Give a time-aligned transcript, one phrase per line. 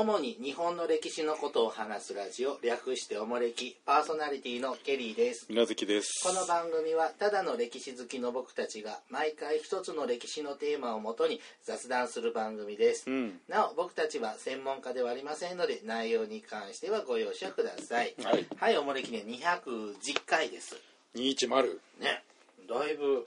[0.00, 5.44] 主に日本の歴史のことを話すラジオ略しておもれきパーソナリティのケリーです。
[5.50, 6.26] 水月です。
[6.26, 13.40] この番組はただの歴史好きの僕たちが毎回一つの歴史のテーマをもとに雑談する番組です、うん。
[13.46, 18.14] なお僕たちは専門家ではありませんので内容に関してはご容赦ください。
[18.24, 18.46] はい。
[18.56, 20.78] はいおもれきね210回です。
[21.14, 22.24] 210ね。
[22.66, 23.26] だいぶ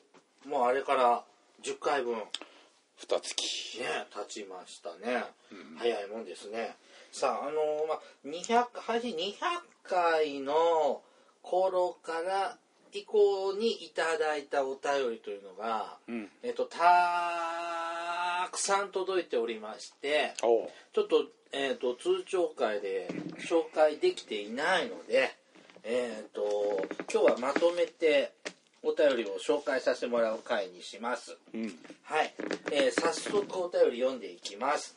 [0.50, 1.24] もうあれから
[1.62, 2.16] 10回分
[2.98, 3.80] 二月。
[3.80, 5.24] ね経ちましたね、
[5.78, 6.76] 早いもんですね。
[7.12, 9.34] さああのまあ200配信200
[9.84, 11.02] 回の
[11.42, 12.58] 頃から
[12.94, 16.30] 以降にいただいたお便りというのが、うん。
[16.44, 16.80] えっとた
[18.52, 20.68] くさん届いておりましてちょ
[21.02, 23.08] っと,、えっと通帳会で
[23.40, 25.36] 紹介できていないので、
[25.84, 28.32] えっと今日はまとめて
[28.84, 31.38] お便りを紹介させてもらう回にします。
[31.54, 31.62] うん
[32.04, 32.34] はい、
[32.72, 34.96] えー早速お便り読んでいきます。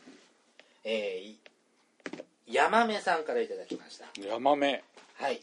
[0.85, 4.07] えー、山目さんからいただきました。
[4.21, 4.83] ヤマメ
[5.15, 5.41] はい。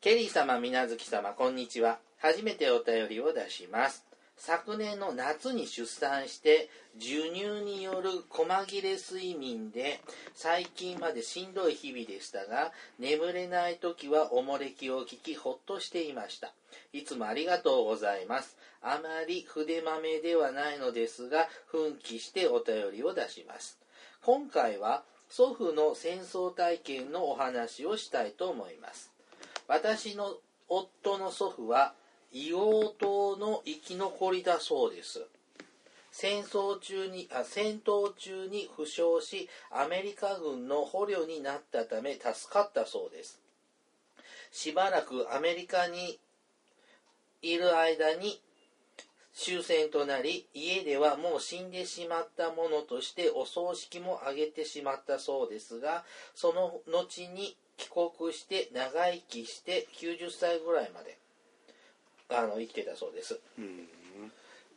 [0.00, 1.98] ケリー様、みなずき様、こんにちは。
[2.20, 4.05] 初めてお便りを出します。
[4.36, 10.00] 昨年の夏に出産して、授乳による細切れ睡眠で、
[10.34, 16.52] 最近までしんどい日々でしたが、眠れない時はおもれきを聞き、ほっとしていました。
[16.92, 18.56] いつもありがとうございます。
[18.82, 23.78] あまり筆まめではないのですが、奮起してお便りを出します。
[24.22, 29.12] 今回は祖父の戦争体験のお話をしたいと思います
[29.68, 30.34] 私の
[30.68, 31.94] 夫の祖父は
[32.32, 35.26] 硫黄島の生き残りだそうです。
[36.10, 43.38] 戦争中にあ戦闘中に負傷しアメリカ軍の捕虜になったため助かったそうです。
[44.50, 46.18] しばらくアメリカに
[47.42, 48.40] いる間に
[49.34, 56.04] 終戦となり家ではもう死んでしまったものとしてお葬式も挙げてしまったそうですが
[56.34, 61.18] その後に帰国して長生きして90歳ぐらいまで。
[62.30, 63.38] あの生きてたそうです。
[63.58, 63.88] うん。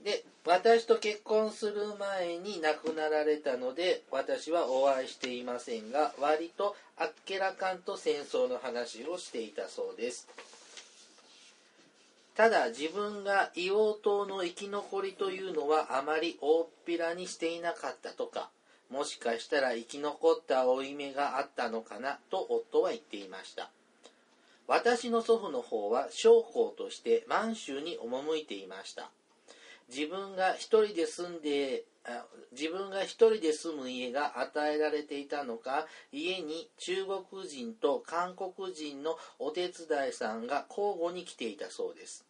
[0.03, 10.27] で私と結婚する前に亡くなられたので私はお会いしていませんが割とあっけらかんと戦争の話をしていたそうです。
[12.35, 18.49] ただ自分が硫黄島の生き残りというのはあまり大っぴらにしていなかったとか
[18.89, 23.69] もしかしたら生き残った負い目があったのかなと夫は言っていました
[24.69, 29.09] 私の祖父の方は将校として満州に赴いていました。
[29.89, 31.85] 自分が一人で住んで
[32.51, 42.28] 自分が一人で住む家が与えられていたのか家に中国人と韓国人のお手伝いさんが交互に来ていたそうです。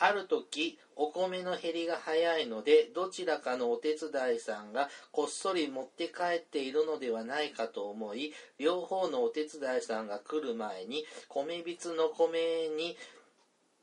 [0.00, 12.96] ある時お米の減りが早いのでどちらかのお手伝いさんがこっそり持って帰っているのではないかと思い両方のお手伝いさんが来る前に米びつの米に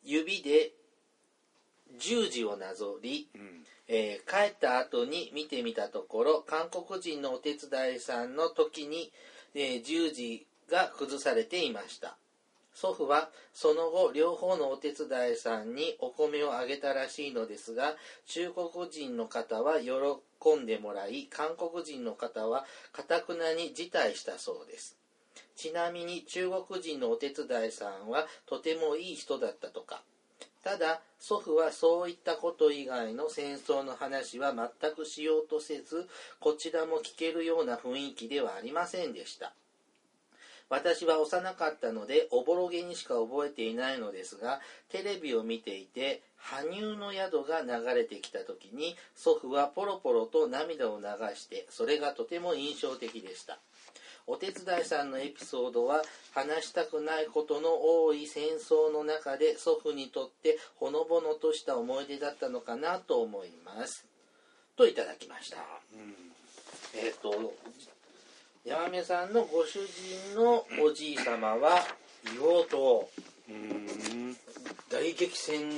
[0.03, 0.71] 指で
[1.99, 3.65] 十字をなぞり、うん。
[3.87, 9.11] えー帰った後に見てみたところ韓国人のお手伝いさんの時に、
[9.53, 12.17] えー十字が崩されていました
[12.75, 17.95] 祖父はその後両方のお手伝いさんにお米をあげたらしいのですが
[18.27, 24.97] 中国人の方は喜んでもらい韓国人の方はかたくなに辞退したそうです。
[25.55, 30.01] ちなみに中国人のお手伝いさんはとてもいい人だったとか。
[30.61, 36.09] ただ祖父はそういったこと以外の戦争の話は全くしようとせず
[36.39, 39.53] こちらも聞けるような雰囲気ではありませんでした。
[40.69, 44.59] 私は幼かったのでおぼろげにしか覚えていないのですが
[44.89, 51.05] テレビを見ていて羽生の宿が流れてきた時に祖父はポロポロと涙を流
[51.35, 53.59] してそれがとても印象的でした。
[54.27, 56.01] お手伝いさんのエピソードは
[56.33, 64.05] 話したくないことの多い戦争の中で祖父にとってほのぼのとした思い出だったのかなと思います。
[64.75, 65.57] といただきました。
[66.95, 67.53] えっ、と
[68.65, 69.79] 山目さんのご主
[70.33, 71.85] 人のおじい様は
[72.25, 73.09] 硫黄島
[73.49, 74.35] うん。
[74.89, 75.69] 大激戦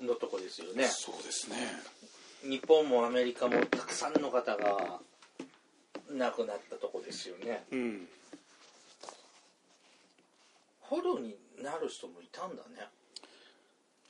[0.00, 0.86] のとこですよね。
[0.86, 1.56] そうですね。
[2.42, 5.00] 日本もアメリカもたくさんの方が
[6.10, 7.64] 亡くなったとこですよね。
[7.70, 8.08] うん。
[10.80, 12.88] 捕虜になる人もいたんだね。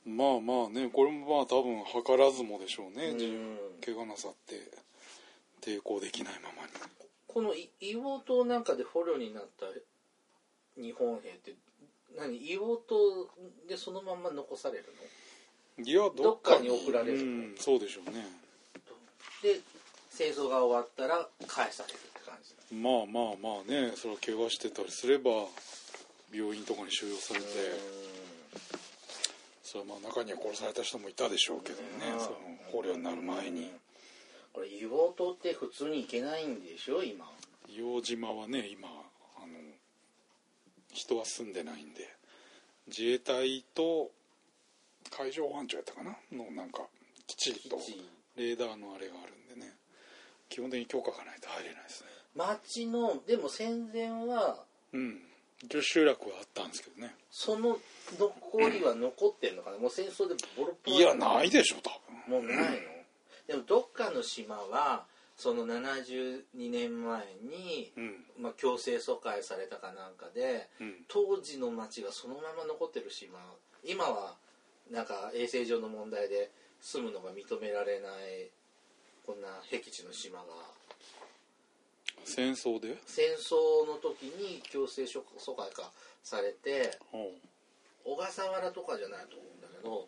[0.05, 3.57] まあまあねこれもまあ多分図らずもでしょうね、うん。
[3.83, 4.55] 怪我なさって
[5.61, 6.71] 抵抗できないままに
[7.33, 9.65] このい硫黄島なんかで捕虜になった
[10.79, 11.55] 日本兵って
[12.17, 14.85] 何硫黄島でそのまま残される
[15.77, 15.83] の？
[15.83, 18.25] いやどっかに送られるうんそうでしょうね。
[19.41, 19.59] で
[20.11, 25.31] 戦争が終わったら返されるって感ですかまあまあまあねそれは怪我してたりすれば
[26.31, 27.45] 病院とかに収容されて
[29.63, 32.19] それはまあ中には殺された人もいたでしょうけどねうん。
[32.19, 32.37] その
[32.71, 33.71] 捕虜になる前に
[34.53, 37.03] これ硫黄島って普通に行けないんでしょ？
[37.03, 37.25] 今。
[37.67, 39.57] 硫黄島はね今あの
[40.93, 42.07] 人は住んでないんで。
[42.87, 44.11] 自衛隊と
[45.09, 46.15] 海上保安庁やったかな？
[46.31, 46.83] のなんか
[47.25, 47.77] きっちりと
[48.35, 49.73] レーダーのあれがあるんでね。
[50.49, 52.09] 基本的に許可がないと入れないですね。
[52.35, 55.19] 町のでも戦前はうん。
[55.63, 57.15] 一応集落はあったんですけどね。
[57.31, 57.77] その
[58.19, 59.77] 残りは残ってんのかな？
[59.77, 61.89] もう戦争でボロボロいやないでしょ多
[62.27, 62.41] 分。
[62.41, 62.92] もうないの？
[63.47, 65.05] でもどっかの島は
[65.35, 68.25] その72年前に、うん。
[68.39, 70.95] まあ、強制疎開されたかなんかでうん。
[71.07, 73.39] 当時の町がそのまま残ってる島
[73.83, 74.35] 今は
[74.91, 76.51] なんか衛生上の問題で
[76.81, 78.49] 住むのが認められない
[79.25, 80.45] こんな僻地の島が。
[82.25, 82.97] 戦争で？
[83.05, 85.21] 戦争の時に強制疎
[85.55, 85.91] 開か
[86.23, 87.27] されてうん。
[88.05, 90.07] 小笠原とかじゃないと思うんだけど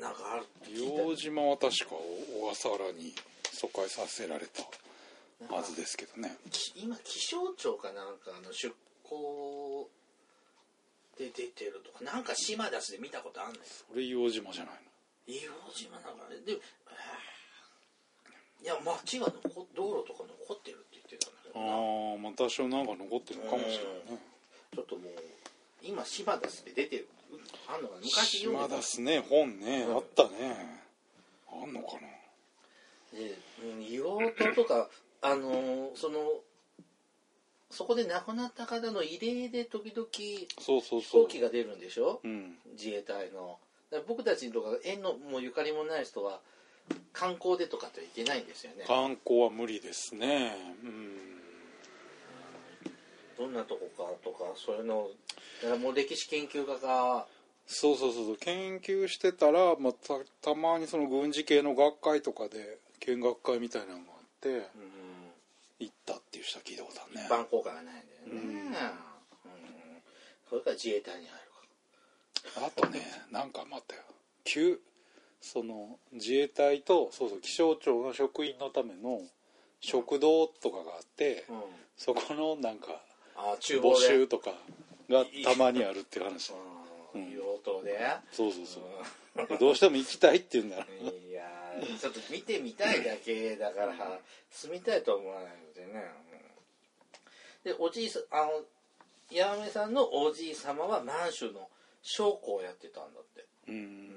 [0.00, 1.02] なんかあるって聞いた。
[1.02, 3.14] 硫黄島は確か小笠原に
[3.52, 6.36] 疎開させられたはずですけどね。
[6.50, 8.74] き今気象庁かなんかの出
[9.04, 9.88] 港
[11.18, 13.60] で出てるとかなんか島出しで見たことあんのよ。
[13.64, 14.74] それ硫黄島じゃない
[15.28, 16.60] 硫黄島なんかねで、えー
[18.62, 21.64] いや町が残っ道路とか残ってるって言ってたんだけどな。
[21.64, 24.20] のああまあ多少なんか残ってるのかもしれないね。
[24.76, 25.14] ちょっともう
[25.82, 27.08] 今島出しで出てる。
[27.68, 28.00] あんのかな？
[28.02, 28.68] 昔読んでた。
[28.68, 29.96] 島出すね本ね、うん。
[29.96, 30.30] あったね。
[31.52, 32.00] あんのかな？
[33.18, 34.88] で、うん、硫黄島とか
[35.22, 36.18] あのーその
[37.70, 40.08] そこで亡くなった方の慰霊で時々
[40.58, 41.22] そうそう飛そう。
[41.22, 42.20] 行機が出るんでしょ？
[42.24, 42.54] うん。
[42.72, 43.58] 自衛隊の。
[43.90, 46.40] だから僕たちとか縁のもうゆかりもない人は
[47.12, 48.84] 観光でとかっていけないんですよね。
[48.88, 50.56] 観光は無理ですね。
[50.82, 51.39] うん
[53.40, 55.08] どんなとこかとかそういうの
[55.62, 57.26] だからもう歴史研究家が。
[57.66, 58.36] そうそうそうそう。
[58.36, 64.64] 研究してたら、まあ、たたまにその軍事系の学会とかで見学会みたいなのがあってうん。
[65.78, 67.22] 行ったっていう人は聞いたことあるね。
[67.26, 68.66] 一般公開がないんだよね、うん。
[68.66, 68.74] うん。
[70.50, 72.66] それから自衛隊に入るか。
[72.66, 73.00] あとね
[73.30, 74.02] なんか待ったよ。
[74.44, 74.78] 旧
[75.40, 79.22] その自衛隊とそうそう気象庁の職員のための
[79.80, 81.56] 食堂とかがあって、うん。
[81.96, 82.88] そこのなんか
[83.40, 84.52] あ厨房募で集とか
[85.08, 86.52] がたまにあるっていう話。
[87.14, 87.22] うん。
[87.22, 87.28] うん。
[87.30, 87.98] 硫黄島で。
[88.32, 89.58] そうそうそう。
[89.58, 93.94] どうしても行きたいって言うんだらいやーちょっと見てみたいだけだから
[94.50, 96.04] 住みたいとは思わないのでね。
[97.64, 97.72] うん。
[97.72, 98.52] でおじいさんあの
[99.32, 101.68] 八女さんのおじい様は満州の
[102.02, 103.46] 将校をやってたんだって。
[103.68, 104.10] うん。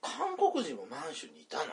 [0.00, 1.64] 韓国人も満州にいたの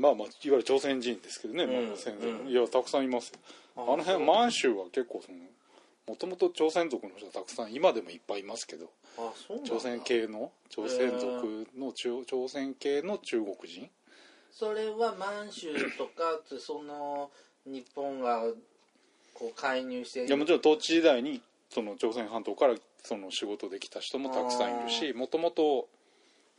[0.00, 1.88] まあまあいわゆる朝鮮人ですけどね、うん。
[1.88, 2.44] まあ先うん。
[2.46, 3.38] 祖いやたくさんいますよ。
[3.76, 5.38] ああの辺満州は結構その
[6.06, 8.90] もともと朝鮮族の人はたくさん今でもいっぱいいますけど
[9.64, 13.88] 朝鮮系の朝鮮族の中朝鮮系の中国人？
[14.50, 17.30] それは満州とかってその
[17.64, 18.42] 日本が
[19.32, 21.40] こう介入していやもちろん統治時代に
[21.70, 25.88] その朝鮮半島からその仕事できた人もたくさんいるしもともと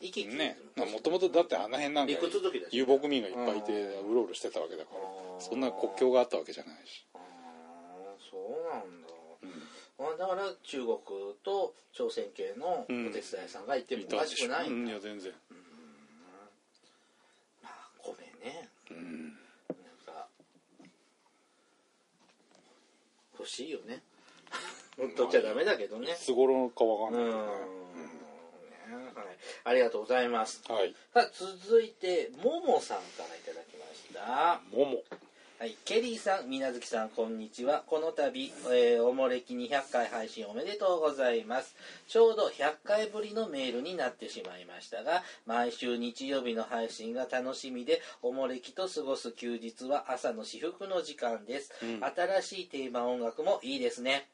[0.02, 0.58] 行き来ね。
[0.76, 2.14] もともとだってあの辺なんか
[2.72, 4.12] 遊牧民がいっぱいいてうん。
[4.12, 5.00] うろうろしてたわけだから。
[5.40, 7.06] そんな国境があったわけじゃないし、
[8.30, 9.08] そうなんだ。
[9.44, 10.14] うん。
[10.14, 10.98] あだから中国
[11.44, 15.32] と朝鮮系のお手伝いさんがいてもいおかしくないんだ、うんいや全然。
[17.62, 18.70] まあ米ね。
[18.92, 19.24] うん。
[19.30, 19.36] なん
[20.06, 20.28] か
[23.40, 24.02] 欲しいよね。
[25.18, 26.12] 取っちゃダメだけどね。
[26.12, 27.50] いつ頃かわかうんないけどね。
[27.50, 27.60] はい、
[29.64, 35.04] ありがとうございますはいさあ続いてももさんからいただきましたもも
[35.64, 37.84] はい、ケリーさん、みなずきさん、こんにちは。
[37.88, 41.74] この度、えーおもれき200回配信おめでとうございます。
[42.10, 51.72] ちょうど100回ぶりのメールになってしまいましたが、毎週日曜日の配信が楽しみで、おもれきと過ごす休日は朝の至福の時間です。
[51.82, 54.28] うん新しいテーマ音楽もいいですね。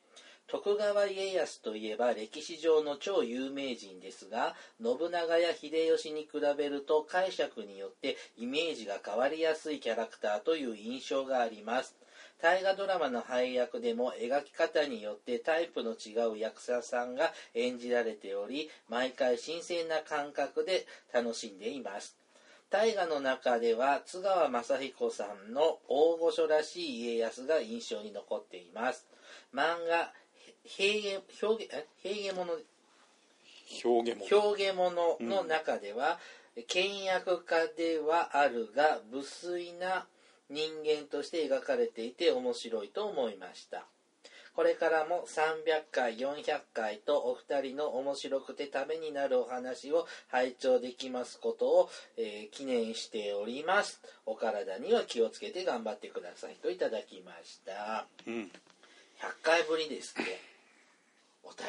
[0.51, 11.95] 徳川家康といえば歴史上の超有名人ですが信長や秀吉に比べると解釈によってイメージが変わりやすいキャラクターという印象があります。
[12.41, 22.17] 大河ドラマの配役でも描き方によってタイプの違う役者さんが演じられており毎回新鮮な感覚で楽しんでいます。
[22.71, 29.05] 大河の中では津川雅彦さんの大御所らしい家康が印象に残っています。
[29.53, 30.11] 漫画
[30.77, 31.87] 平家表現え？
[32.03, 32.45] 平家物。
[33.83, 36.19] 表現も表現物の中では、
[36.55, 40.07] えー倹約家ではあるが無粋な
[40.49, 43.85] 人間として描かれていて面白いと思いました。
[44.55, 54.01] これからも300回400回とお二人の面白くてためになるお話を拝聴できますことを、えー記念しております。
[54.25, 58.05] お体には気をつけて頑張ってくださいといただきました。
[58.27, 58.33] うん。
[58.33, 58.49] 100
[59.43, 60.39] 回ぶりですって
[61.43, 61.67] お便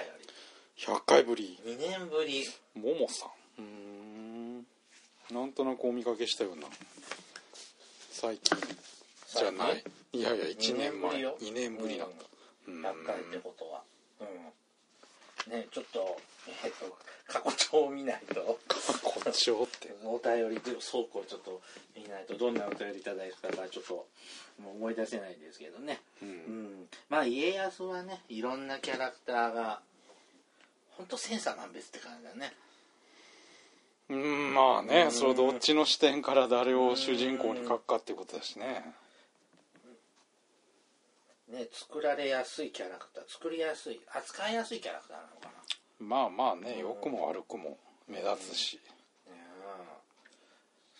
[0.76, 1.58] 100回ぶり。
[1.64, 2.46] り2年ぶり。
[2.74, 3.62] ももさん。
[3.62, 4.66] うーん。
[5.30, 6.66] なんとなくお見かけしたような。
[8.10, 8.58] 最近。
[9.36, 9.84] じゃない。
[10.12, 11.20] いやいや1年前。
[11.20, 11.36] よ。
[11.40, 12.14] 2年ぶりなんだ、
[12.68, 12.82] うん。
[12.82, 13.82] 100回ってことは。
[14.20, 14.26] うん
[15.50, 16.16] ねちょっと
[16.64, 18.58] えっと過去帳を見ないと。
[19.02, 19.94] こっちをって。
[20.04, 21.60] お便りで倉庫をちょっと
[21.96, 24.06] 見ないとどんなお便りいただいたかちょっと
[24.60, 26.00] もう思い出せないんですけどね。
[26.22, 26.32] ううん。
[26.82, 29.80] んまあ家康はねいろんなキャラクターが
[30.96, 32.52] ほんと千差万別って感じだね。
[34.08, 38.92] うんまあねうんそれどっちの視点から誰を主人公に書くかっていうことだしね
[41.50, 45.52] ね作られやすいキャラクター作りやすい扱いやすいキャラクターなのかな。
[45.98, 47.78] まあまあね良くも悪くも
[48.08, 48.76] 目立つし。
[48.76, 48.82] ね
[49.28, 49.34] え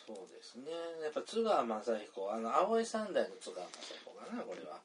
[0.06, 0.70] そうですね。
[1.02, 4.78] やっぱ津川雅彦あの青い三代の津川雅彦かなこれは。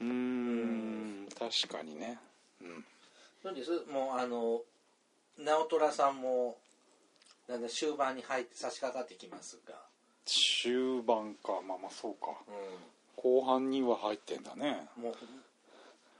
[0.00, 2.18] うーん確かにね。
[2.62, 2.84] うん。
[3.42, 3.70] そうです。
[3.90, 4.62] もうあの
[5.38, 6.56] 直虎さんも
[7.48, 9.74] だんだん終盤に入って差し掛かってきますが、
[10.24, 11.60] 終盤か。
[11.66, 12.30] まあまあそうか。
[12.46, 12.50] う
[13.16, 14.88] 後半には入ってんだね。
[14.98, 15.14] ん、もう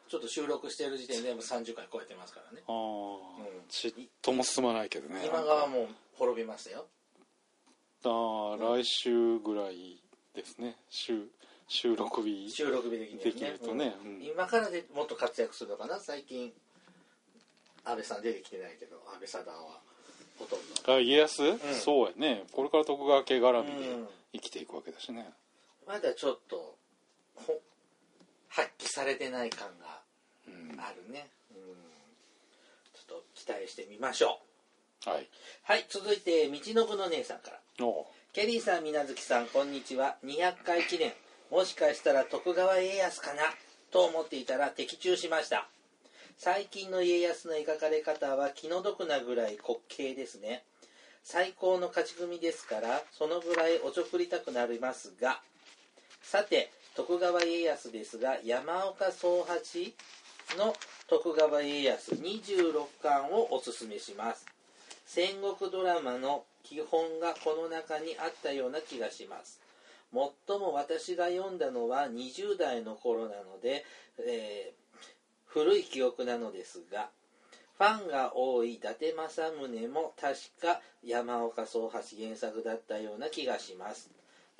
[0.09, 2.63] ちょっと収録してる時点でもう30回超えてますからね。
[2.67, 2.77] ああ、う
[3.43, 3.69] ん。
[3.69, 5.25] ちっとも進まないけどね。
[5.25, 6.87] 今川もう滅びましたよ。
[8.05, 9.99] ああ来週ぐらい
[10.35, 10.77] ですね。
[10.91, 11.29] 収
[11.69, 13.25] 収録日収録日的にはね。
[13.25, 13.95] できるとね。
[14.05, 14.11] うん。
[14.17, 14.23] うん。
[14.25, 16.01] 今からでもっと活躍するのかな？
[16.01, 16.53] 最近
[17.85, 19.81] 安倍さん出てきてないけど安倍貞夫は
[20.39, 20.95] ほとんど。
[20.95, 21.43] あ家康、
[21.83, 22.45] そうやね。
[22.53, 24.09] これから徳川家絡みでうん。
[24.33, 25.29] 生きていくわけだしね、
[25.89, 26.77] まだちょっとほ
[28.49, 30.01] 発揮されてない感が
[30.47, 30.81] うん。
[30.81, 31.59] あるね、うん、
[32.95, 34.41] ちょっと期待してみましょ
[35.07, 35.11] う。
[35.11, 35.29] はい。
[35.63, 37.61] はい続いて道のくの姉さんから。
[38.33, 40.17] ケリーさん水無月さんこんにちは。
[40.25, 41.13] 200回記念
[41.51, 43.43] もしかしたら徳川家康かな
[43.91, 45.69] と思っていたら的中しました。
[46.37, 50.65] 最近の家康の描かれ方は気の毒なぐらい滑稽ですね。
[51.23, 55.41] 最高の勝ち組ですからそのぐらいおちょくりたくなりますが。
[56.23, 59.95] さて徳川家康ですが山岡宗八
[60.59, 60.75] の
[61.09, 64.47] 徳川家康26巻をおすすめします。
[65.07, 69.61] 戦国ドラマの基本がこの中にあったような気がします。
[70.13, 73.85] 最も私が読んだのは20代の頃なので、
[74.19, 74.81] えー
[75.51, 77.09] 古い記憶なのですが
[77.77, 84.11] ファンが多い伊達政宗も確か山岡宗八原作だったような気がします。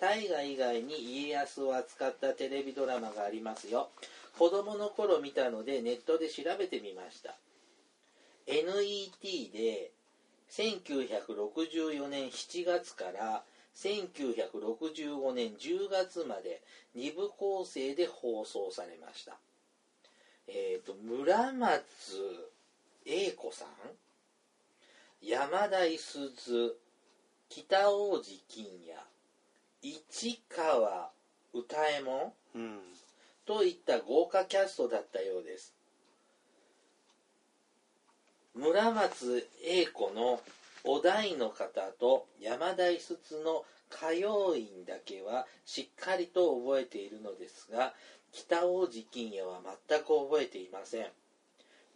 [0.01, 3.91] 大河以外に家康を扱ったテレビドラマがありますよ。
[4.39, 7.37] 子供の頃見たのでネットで調べてみました。
[8.47, 9.93] NET で
[10.51, 13.45] 1964年7月から
[13.77, 16.63] 1965年10月まで
[16.97, 19.37] 2部構成で放送されました。
[20.49, 21.85] えっ、と村松
[23.05, 23.69] 英子さん
[25.23, 26.77] 山田五十鈴
[27.51, 29.10] 北王子金也
[29.83, 31.11] 市川
[31.53, 32.79] 歌右衛門うん。
[33.47, 35.75] といった豪華キャストだったようです。
[38.55, 40.41] 村松英子の
[40.85, 47.93] お題の方と山田五十鈴の歌謡院だけはしっかりと覚えているのですが
[48.33, 51.07] 北王子金也は全く覚えていません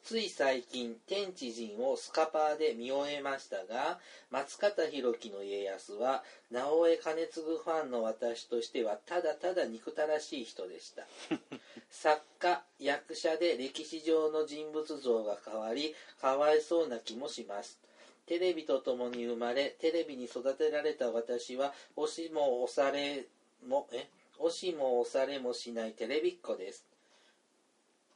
[0.04, 3.98] つい最近天地人をスカパーで見終えましたが
[4.30, 11.06] 松方弘樹の家康は直江兼次ファンの私としてはただただ憎たらしい人でした。
[11.90, 17.80] 作家役者で歴史上の人物像が変わりかわいそうな気もします。
[18.26, 23.24] テレビと共に生まれテレビに育てられた私は押しも押され
[23.66, 24.06] もえ？
[24.38, 26.84] 押しも押されもしないテレビっ子です。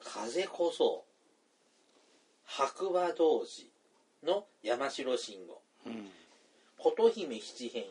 [0.01, 1.08] 風こそ
[2.49, 3.67] 白馬童子
[4.25, 6.11] の山城慎吾うん
[6.79, 7.89] 琴姫七変化。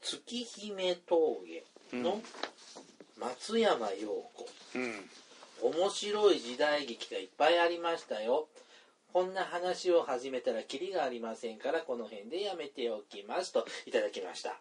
[0.00, 2.22] 月姫峠の
[3.18, 5.10] 松山陽子、うん
[5.60, 8.46] 面白い時代劇がいっぱいありましたよ。
[9.12, 14.56] こんな話を始めたらキリがありませんからこの辺でやめておきますといただきました。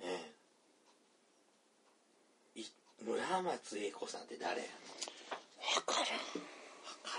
[0.00, 0.34] え
[3.02, 4.66] 村松英子さんって誰わ
[5.86, 6.53] 分からん。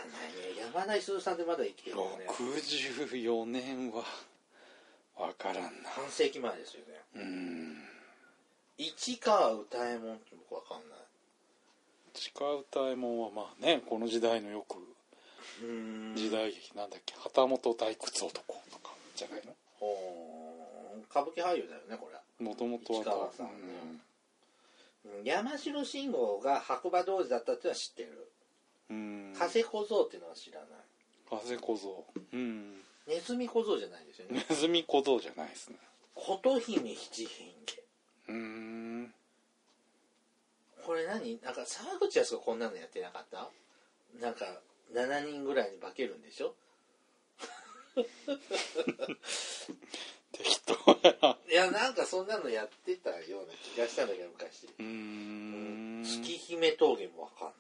[0.04, 2.26] ね山田五十鈴さんってまだ生きてるよね。
[2.26, 4.04] ん64年は
[5.18, 5.90] わからんな。
[5.90, 7.02] 半世紀前ですよね。
[7.16, 7.78] うん。
[8.78, 11.00] 市川歌右衛門って僕わかんない。
[12.14, 14.76] 地下歌右衛門はまあねこの時代のよく
[16.16, 17.14] 時代劇なんだっけ？
[17.16, 18.34] 旗本退屈男
[18.72, 19.54] とかじゃないの？
[21.10, 22.46] 歌舞伎俳優だよねこれ。
[22.46, 23.00] もともとは。
[23.02, 23.52] 市川さんね
[25.06, 25.24] うん。
[25.24, 28.25] 山城信号が白馬童子だったっては知ってる
[29.36, 30.70] うん加瀬小僧っていうのは知らない。
[31.30, 32.06] 風小僧。
[32.34, 32.82] うん。
[33.08, 34.46] ネズミ小僧じゃないですよね。
[34.50, 35.76] ネズミ小僧じゃないですね。
[36.16, 37.54] 琴姫七変化
[38.30, 39.14] うーん。
[40.86, 41.40] これ何？
[41.44, 43.50] なんか沢口靖子こんなのやってなかった？
[44.22, 44.46] なんか
[44.94, 46.56] 7人ぐらいに化けるんでしょ？
[50.32, 50.74] 適当
[51.04, 51.38] やな。
[51.52, 54.68] いやなんかそんなのやってたような気がしたんだけど昔。
[54.80, 56.04] うーん。
[56.04, 57.56] 月姫峠もわかんない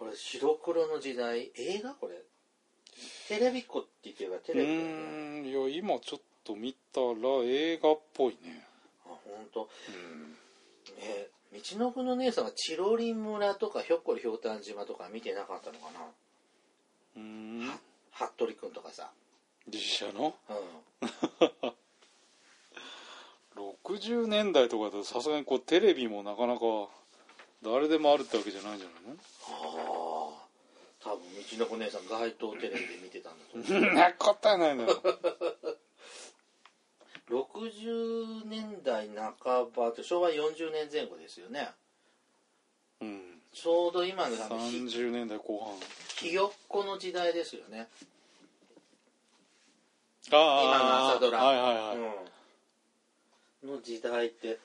[0.00, 1.92] これ白黒の時代映画？
[1.92, 2.14] これ。
[3.28, 4.84] テレビっ子って言ってるからテうレビだよね。
[4.86, 7.06] ーんいや今ちょっと見たら
[7.44, 8.64] 映画っぽいね。
[9.04, 9.60] あ本当。
[9.60, 9.68] うん。
[10.98, 16.00] え道のくの姉さんはチロリン村とかひょっこりひょうたん島とか見てなかったのかな？
[17.16, 17.70] うーん。
[18.10, 19.10] 服部君とかさ。
[19.68, 20.34] 実写の？
[20.48, 21.72] うん。
[23.84, 26.88] 60年代とかだとさすがにこうテレビもなかなか
[27.62, 29.16] 誰でもあるってわけじゃないんじゃないの？
[29.48, 30.46] ああ
[31.02, 31.20] 多分
[31.58, 33.66] 道の子姉さん街頭テレビで見てたんだと思う。
[33.66, 33.94] そん。
[33.94, 34.88] なことはないのよ。
[37.30, 41.70] 60年代半ばって昭和40年前後ですよね。
[43.00, 43.40] うん。
[43.52, 45.74] ちょうど今のあのひ30年代後半。
[46.16, 47.88] ひよっこの時代ですよね。
[50.32, 51.42] ああ今の朝ドラ。
[51.42, 51.96] はいはいはい、
[53.64, 54.58] うん、の時代って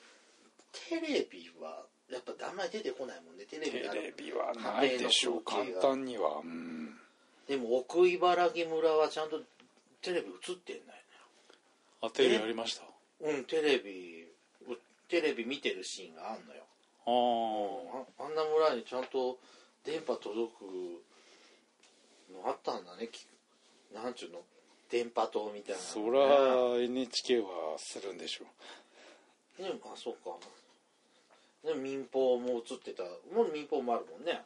[0.90, 5.42] テレビはやっぱあんまり出てこないもんねテレビテレビはないでしょう。
[5.42, 6.40] 簡単には。
[6.42, 6.94] うん。
[7.48, 9.40] でも奥茨城村はちゃんと
[10.02, 10.98] テレビ映ってんだよ
[12.02, 12.82] あテレビありました？
[13.26, 14.24] ねうんテレビ
[14.68, 14.76] う
[15.08, 16.62] テレビ見てるシーンがあんのよ。
[17.06, 17.10] あ
[18.18, 19.38] あああんな村にちゃんと
[19.84, 23.08] 電波届くのあったんだね。
[23.08, 23.26] き
[23.94, 24.40] なんちゅうの？
[24.90, 26.18] 電波塔みたいなそのね。
[26.78, 27.46] ら NHK は
[27.78, 28.44] するんでしょ
[29.58, 29.62] う。
[29.62, 30.30] でもあそうか
[31.66, 33.02] でも民放も映ってた
[33.34, 34.40] もう民放もあるもんね。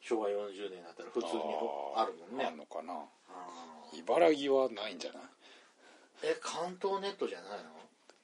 [0.00, 1.42] 昭和40年だったら普通に
[1.96, 2.44] あるもんね。
[2.46, 2.94] あんのかな。
[3.98, 5.22] 茨城はないんじゃない？
[6.22, 7.58] え関東ネットじゃない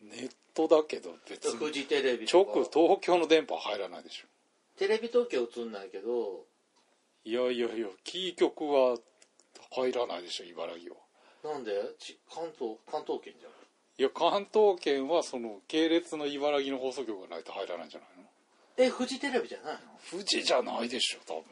[0.03, 1.55] ネットだけど別に。
[1.55, 4.27] のフジテレビと直か東京の電波入らないでしょ。
[4.79, 6.45] テレビ東京映んないけど。
[7.25, 8.97] いやいやいやキー局は
[9.73, 11.01] 入らないでしょ茨城は。
[11.53, 11.73] なんで？
[11.99, 13.53] ち関東関東圏じゃん
[13.96, 18.24] いや関東圏はその系列の茨城の放送局がないと入らないんじゃないの？
[18.76, 19.80] えフジテレビじゃないの？
[20.11, 21.44] 富士じゃないでしょ多分。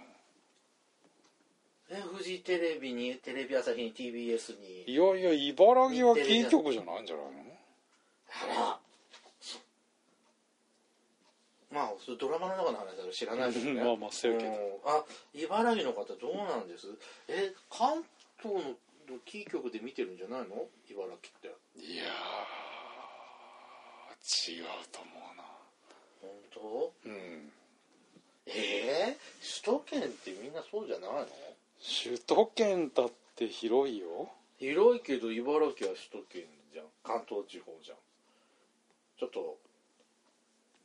[1.90, 4.82] えフジテレビにテレビ朝日に TBS に。
[4.86, 7.30] いやいや茨城はキー局じゃないんじゃないの？
[8.28, 8.78] あら
[9.40, 9.58] そ
[11.70, 13.84] まあドラマの中の話だから知らないですね。
[13.84, 14.50] まあまあそうやけど。
[14.50, 14.54] ん。
[14.84, 16.88] あ茨城の方どうなんです？
[17.28, 18.02] え関
[18.42, 18.56] 東
[19.08, 20.66] のキー局で見てるんじゃないの？
[20.90, 25.10] 茨城っていやー違うと思
[26.20, 26.92] 本当？
[27.04, 27.52] うなうん。
[28.46, 31.26] えー、首都圏ってみんなそうじゃないの？
[32.04, 34.30] 首都圏だって広いよ。
[34.58, 36.86] 広いけど茨城は首都圏じゃん。
[37.02, 37.96] 関東地方じゃん。
[39.18, 39.58] ちょっと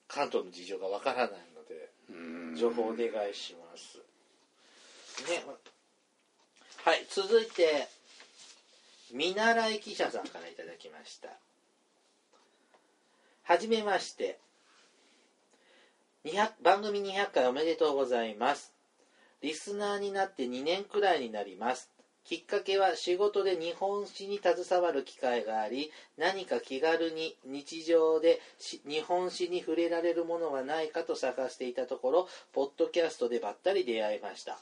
[0.07, 2.13] 関東の事情がわからないのでう
[2.53, 2.55] ん。
[2.55, 3.97] 情報お願いします。
[5.29, 5.43] ね。
[6.83, 7.87] はい続いて
[9.13, 11.29] 見習い記者さんからいただきました。
[13.43, 14.39] はじめまして。
[16.25, 18.73] 200番組200回おめでとうございます。
[19.41, 21.89] リスナーになって2年くらいになります。
[22.27, 28.41] きっかけは仕事で日本史に携わる機会があり何か気軽に日常で
[28.85, 34.59] 日本史に触れられるものはないかと探していたところポッドキャストでばったり出会いました。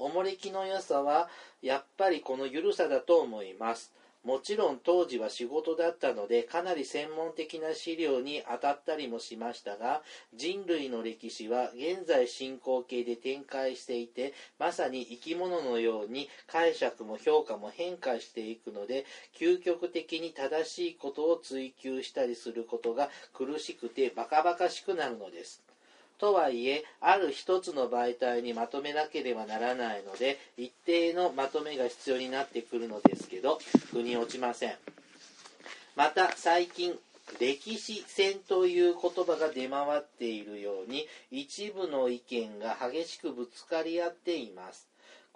[0.00, 1.28] おもれきの良さは
[1.62, 3.92] やっぱりこの緩さだと思います。
[4.22, 10.02] もちろん当時は仕事だったのでかなり専門的な資料に当たったりもしましたが
[10.34, 19.06] 人類の歴史は現在進行形で展開していてまさに生き物のように解釈も評価も変化していくので
[19.38, 25.62] 究極的に正しいことを追求したりすることが苦しくてバカバカしくなるのです。
[26.20, 33.58] とはいえある一つの媒体にまとめなければならないので一定のまとめが必要になってくるのですけど
[33.90, 34.74] 腑に落ちません。
[35.96, 36.94] また最近
[37.38, 44.89] 歴史戦という言葉が出回っているように一部の意見が激しくぶつかり合っています。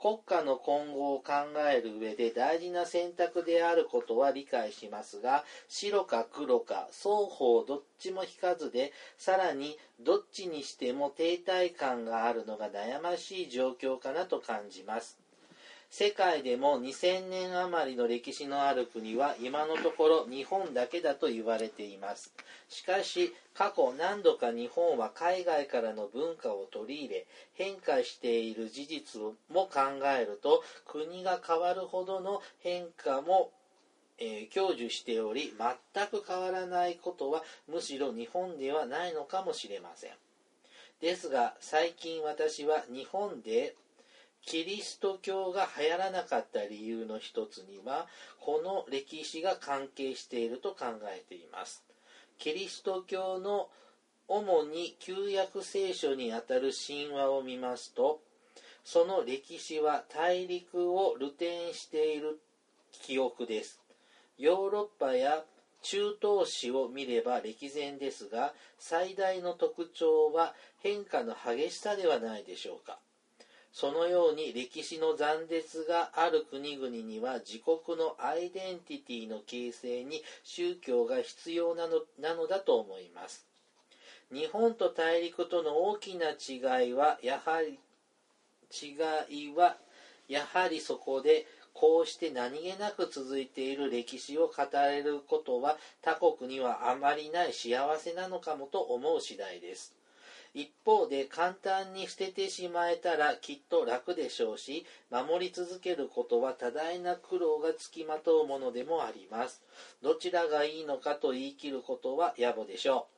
[0.05, 1.33] 国家の今後を考
[1.67, 15.24] える上で大事な選択であることは理解しますが白か黒か双方どっちも引かずでさらにどっちにしても停滞感があるのが悩ましい状況かなと感じます。
[15.97, 22.35] 世界でも2000年余りの歴史のある国は今のところ日本だけだと言われています。
[22.69, 33.53] しかし過去何度か日本は海外からの文化を取り入れ変化している事実も考えると国が変わるほどの変化も
[34.19, 35.55] えー享受しており
[35.93, 40.11] 全く変わらないことはむしろ日本ではないのかもしれません。
[41.01, 43.77] ですが最近私は日本で
[44.47, 48.07] キリスト教が流行らなかった理由の一つには
[48.41, 51.83] この歴史が関係していると考えています。
[52.39, 53.69] キリスト教の
[54.29, 58.21] 主に旧約聖書にあたる神話を見ますと
[58.85, 62.39] その歴史は大陸を流転している
[62.93, 63.81] 記憶です。
[64.39, 65.45] ヨーロッパや
[65.83, 72.99] 中東史を見れば歴然ですが最大の特徴は変化の激しさではないでしょうか。
[73.75, 83.45] そのように歴史の残絶がある国々には自国のアイデンティティの形成に宗教が必要なのなのだと思います。
[84.33, 87.81] 日本と大陸との大きな違いはやはり
[88.71, 88.95] 違
[89.49, 89.77] いは
[90.29, 99.93] やはりそこでこうして何気なく続いている歴史を語れることは他国にはあまりない幸せなのかもと思う次第です。
[100.55, 109.63] 一方で簡単に捨ててしまえたらきっと楽でしょうし守り続けることは多大な苦労がつきまとうものでもあります。
[110.01, 113.14] どちらがいいのかと言い切ることは野暮でしょう。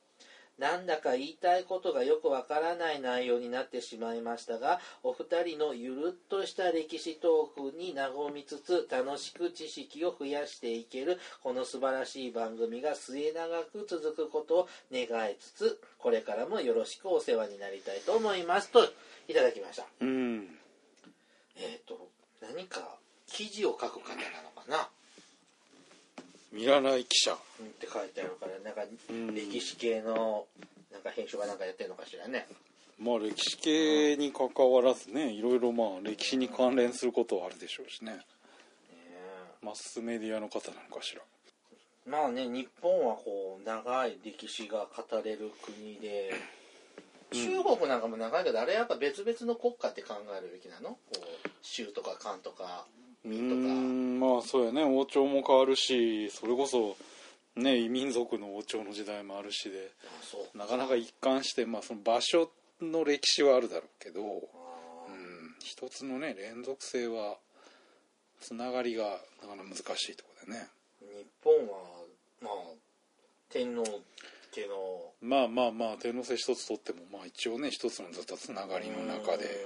[0.57, 18.69] なんだか言いたいことがよくわからない内容になってしまいましたがお二人のゆるっとした歴史トークに和みつつ楽しく知識を増やしていけるこの素晴らしい番組が末永く続くことを願いつつこれからもよろしくお世話になりたいと思います。
[18.71, 18.83] と
[19.27, 19.85] いただきました。
[19.99, 20.47] うん。
[21.55, 22.09] えっ、と
[22.41, 24.89] 何か記事を書く方なのかな？
[26.51, 27.37] 見らない記者。
[27.59, 29.35] うんって書いてあるからなんかうん。
[29.35, 30.45] 歴史系の
[30.91, 32.47] なんか編集がなんかやってるのかしらね。
[32.99, 38.13] まあ歴史系に関わらずねいろいろまあ歴史に関連することはあるでしょうしね。
[38.13, 38.21] ね
[39.61, 41.21] マスメディアの方なのかしら。
[42.05, 46.33] えまあね日本はこう長い歴史が語れる国で
[47.31, 50.91] 中国なんかも長いけどあれやっぱ別々の国家って考えるべきなの？
[50.91, 52.87] こう州とか官とか
[54.19, 54.83] まあそうやね。
[54.83, 56.95] 王朝も変わるしそれこそ
[57.55, 59.91] ね異民族の王朝の時代もあるしで
[60.55, 62.49] なかなか一貫して、まあ、その場所
[62.81, 64.37] の歴史はあるだろうけど、うん、あ
[65.59, 67.37] 一つのね連続性は
[68.39, 69.03] つながりが
[69.41, 70.67] なかなか難しいところでね。
[71.03, 71.83] ー日本は
[72.41, 72.53] まあ
[73.49, 73.85] 天皇っ
[74.51, 79.65] ていうのをまあまあまあ天皇制一つとってもまあ一応ね一つのずっとつながりの中で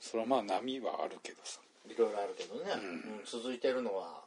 [0.00, 1.58] それはまあ波はあるけどさ。
[1.60, 2.80] うんいろいろあるけどね、うん。
[2.80, 2.84] う
[3.22, 4.24] ん続いてるのは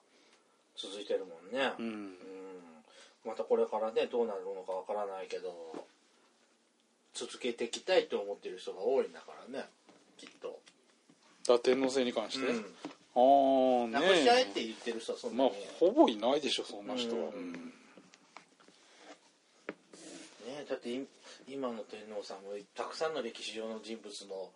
[0.78, 1.86] 続いてるもんね、うん。
[1.86, 2.16] うん。
[3.26, 5.86] またこれからねどうなるのかわからないけど
[7.14, 9.66] 続けていきたいと思ってる人が多いんだからね。
[10.18, 10.60] きっと、
[11.48, 12.62] だ天皇制に関して、うん、あ
[13.86, 17.34] あねなくしちゃえって言ってる人はそんなまあに、ほぼいないでしょそんな人は、うん。
[17.34, 17.54] うん。
[17.54, 17.60] ね、
[20.70, 21.08] だってい
[21.48, 24.52] 今の天皇さんもたくさんの歴史上の人物の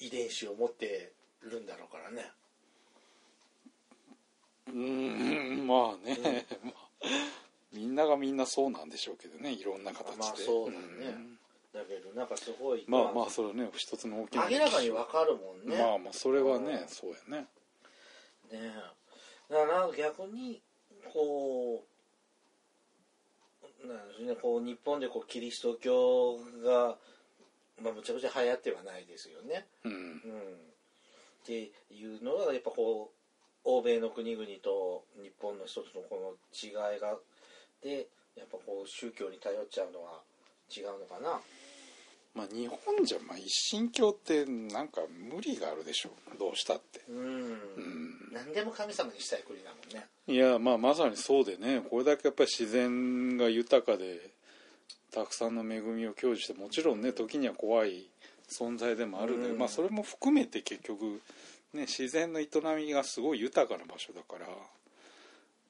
[0.00, 1.12] 遺伝子を持って
[1.50, 2.30] るんだろうからね。
[4.68, 6.84] うーんまあね、 まあ
[7.72, 11.34] みんながみんなそうなんでしょうけどねいろんな形で、まあそうだね。
[11.72, 15.76] だけどなんかすごいうんまあまあそれはね一つの大きな明らかにわかるもんね。
[15.76, 16.88] まあまあそれはね、うん。
[16.88, 17.40] そうやね。
[17.40, 17.48] ね
[18.52, 18.72] え。
[19.52, 20.62] だから逆に
[21.12, 21.84] こ
[23.84, 26.96] うなんですねこう日本でこうキリスト教が、
[27.82, 29.66] まあ、むちゃくちゃ流行ってはないですよね。
[29.84, 29.92] うん。
[29.92, 30.73] うん、
[31.44, 37.16] っていうのがやっぱこう欧米の国々と日本の一つのこの違いが
[37.82, 40.20] でやっぱこう宗教に頼っちゃうのは
[40.74, 41.38] 違うのかな？
[42.34, 45.02] まあ日本じゃまあ一神教ってなんか
[45.32, 47.58] 無理があるでしょどうしたってうん、うん
[48.32, 50.06] 何でも神様にしたい国だもんね。
[50.26, 54.30] いやまあまさにそうでねこれだけやっぱり自然が豊かで
[55.12, 58.06] たくさんの恵みを享受してもちろんね時には怖い
[58.50, 59.58] 存在でもあるんだけど、うん。
[59.60, 61.20] まあそれも含めて結局
[61.72, 64.46] ね自然の営みがすごい豊かな場所だから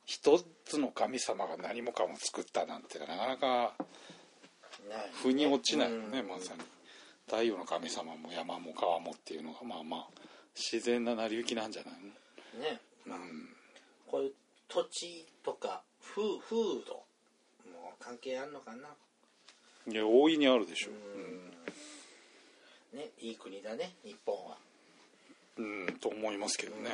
[0.06, 3.74] 一つの神様が何もかも作ったなんてなかなか
[5.22, 6.28] 腑に落ちないよね、うん。
[6.28, 6.60] まさに。
[7.26, 10.06] 太陽の神様も山も川もっていうのがまあまあ
[10.54, 11.94] 自然な成り行きなんじゃない
[12.60, 12.80] ね。
[13.06, 13.48] のうん。
[14.06, 14.32] こういう
[14.68, 16.92] 土地とか風風土
[17.72, 18.88] も関係あるのかな？
[19.90, 20.90] いや大いにあるでしょ。
[20.90, 21.50] うん
[22.94, 24.57] ねいい国だね日本は
[25.59, 26.90] うん、うん、と思いますけどね、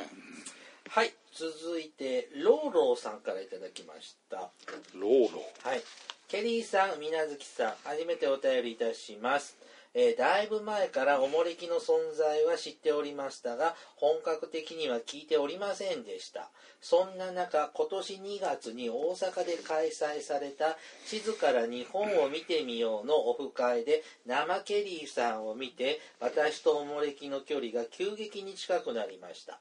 [0.89, 4.49] はい続いてローローさんからいただきました
[4.93, 5.81] ローロはい。
[6.27, 9.57] ケリーさん、みなずきさん、初めてお便りいたします。
[9.93, 16.49] えーだいぶ前からおもれきの存在は知っておりましたが、本格的には聞いておりませんでした。
[16.79, 20.77] そんな中、今年2月に大阪で開催された
[21.07, 29.59] 地図から日本を見てみようのオフ会で生ケリーさんを見て、私とおもれきの距離が急激に近くなりました。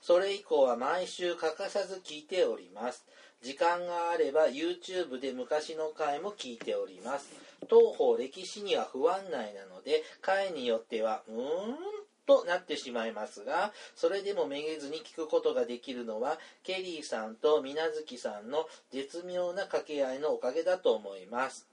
[0.00, 3.04] それ以降は毎週欠かさず聞いております。
[3.42, 7.51] 時間があれば YouTube で昔の回も聞いております。
[7.68, 11.76] 当方歴史には不安内なので、会によっては、うーん
[12.26, 21.71] となってしまいますが、それでもめげずに聞くことができるのは、ケリーさんと水無月さんの絶妙な掛け合いのおかげだと思います。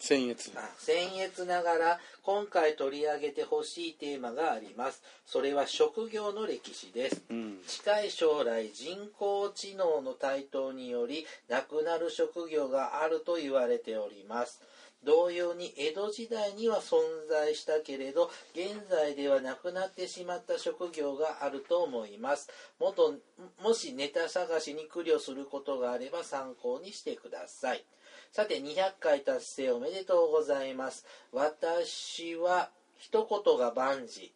[0.00, 0.50] 僭越。
[0.56, 5.02] あ僭越ながら今回取り上げてほしいテーマがあります。
[5.26, 7.22] それは職業の歴史です。
[7.30, 7.58] うん。
[7.66, 14.60] 近い将来人工知能の台頭によりなくなる職業があると言われております。
[15.02, 16.96] 同様に江戸時代には存
[17.28, 22.50] 在したけれど現在ではなくなってしまった職業があると思います。
[22.78, 23.14] もと
[23.62, 27.84] もしネタ探しに苦慮することがあれば参考にしてください
[28.32, 31.04] さて200回達成おめでとうございます。
[31.32, 34.32] 私は一言が万事。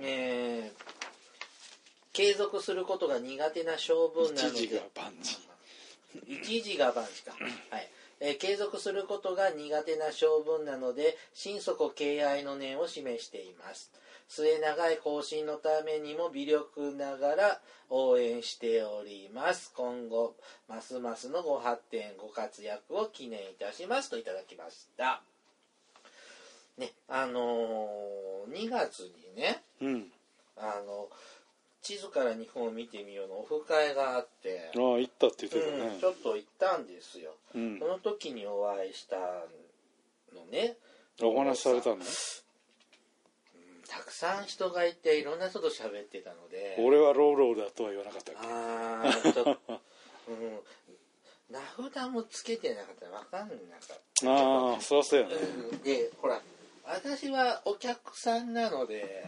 [0.00, 1.00] えー
[2.12, 4.58] 継続することが苦手な性分なので。
[4.64, 5.38] 一時が万事。
[6.26, 7.36] 一時が万事か、
[7.70, 7.88] はい。
[8.20, 13.90] えー継続することが苦手な性分なので心底敬愛の念を示しています
[14.30, 19.72] 末長い更新のためにも微力ながら応援しております。
[19.76, 20.36] 今後
[20.68, 25.20] ますますのご発展ご活躍を記念いたしますといただきました。
[26.78, 30.06] ねあのー2月にねうん。
[30.56, 31.08] あの
[31.82, 37.32] 地図から日本を見てみようのオフ会があって、ああ行ったって言ってたうん、ねちょっと行ったんですよ。
[37.54, 37.78] うん。
[37.80, 39.16] その時にお会いした
[40.32, 40.76] のね。
[41.20, 41.96] お話しされたの？
[43.90, 46.76] たくさん人がいていろんな人と喋ってたので。
[46.78, 48.46] 俺はローローだとは言わなかったっけ？
[51.50, 54.30] 名札もつけてなかったら分かんなかった。
[54.30, 55.34] ああそりゃそうやね。
[55.34, 55.82] うん。
[55.82, 56.40] でほら
[56.84, 59.26] 私はお客さんなので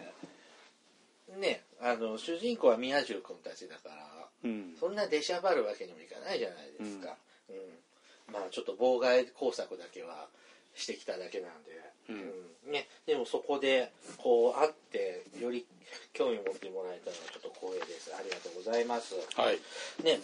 [1.36, 4.76] ねあの主人公は宮中君たちだからうん。
[4.78, 7.16] そんな出しゃばるわけにもいかないじゃないですか、
[7.50, 8.32] うん。
[8.32, 10.28] まあちょっと妨害工作だけは
[10.76, 11.72] してきただけなんで、
[12.08, 12.16] うん。
[12.16, 15.66] うんね、でもそこでこう会ってより
[16.12, 18.14] 興味を持ってもらえたのはちょっと光栄です。
[18.16, 19.14] ありがとうございます。
[19.36, 19.58] はい。
[20.04, 20.20] ね。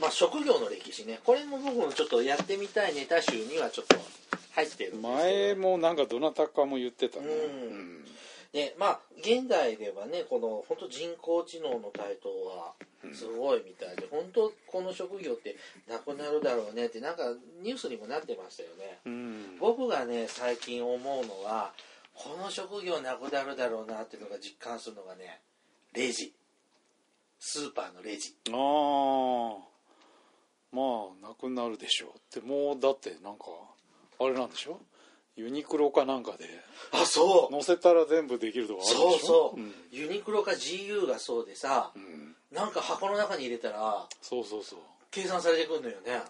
[0.00, 1.20] まあ職業の歴史ね。
[1.24, 3.96] これも僕もちょっとやってみたいネタ集にはちょっと
[4.54, 7.26] 入ってる前もなんかどなたかも言ってたね。
[7.26, 8.04] うん
[8.56, 12.72] でまあ現代ではねこの本当人工知能の台頭は
[13.12, 17.24] すごいみたいで、本当この職業ってなくなるだろうねってなんか
[17.62, 18.98] ニュースにもなってましたよね。
[19.04, 21.72] うん、うん、僕がね最近思うのは
[22.14, 25.40] この職業なくなるだろうなっていうのが実感するのがね
[25.92, 26.32] レジ。
[27.38, 28.34] スーパーのレジ。
[28.48, 29.58] ああ
[30.72, 32.10] まあなくなるでしょう。
[32.16, 33.44] ってもうだってなんか
[34.18, 34.80] あれなんでしょ
[35.36, 36.46] ユニクロかなんかで
[36.92, 37.52] あそう。
[37.52, 39.10] 載せたら全部できるとかあるでしょ？
[39.10, 39.74] そうそう、ん。
[39.92, 42.34] ユニクロか GU がそうでさうん。
[42.52, 44.78] なんか箱の中に入れたらそうそうそう。
[45.10, 46.22] 計算されてくんのよね。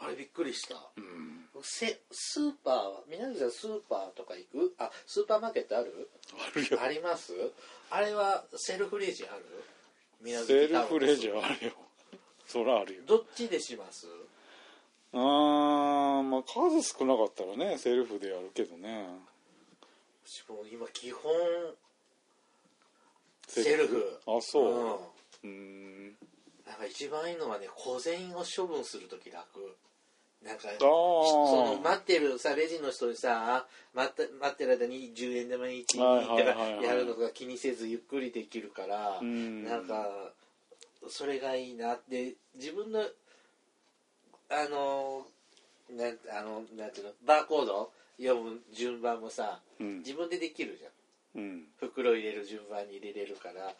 [0.00, 0.76] あれびっくりした。
[0.96, 1.44] うん。
[1.62, 4.74] せスーパーは皆さんスーパーとか行く？
[4.78, 6.08] あスーパーマーケットある？
[6.54, 6.80] あるよ。
[6.82, 7.32] あります？
[7.90, 9.44] あれはセルフレジある？
[10.22, 11.72] 皆セルフレジあるよ。
[12.46, 13.02] そらあるよ。
[13.06, 14.06] どっちでします？
[15.12, 19.06] あーまあ数少なかったらねセルフでやるけどね。
[20.26, 21.32] 私も今基本
[23.46, 24.20] セルフ。
[24.26, 25.00] あそ
[25.42, 25.46] う。
[25.46, 26.06] うん。
[26.66, 29.76] なんか一番いいのはね小銭を処分する時楽。
[30.44, 30.86] なんかそ
[31.74, 40.06] の待ってるさレジの人にさ待って待ってる間に10円玉1円はいとかやるのが気にせずゆっくりできるからうんなんか
[41.08, 41.70] それがい。
[41.70, 43.02] いなって自分の
[44.50, 45.26] あの
[45.90, 49.98] なんあのなんていうのバーコード読む順番もさうん。
[49.98, 51.42] 自分でできるじゃん。
[51.42, 51.64] うん。
[51.78, 53.74] 袋入れる順番に入れれるから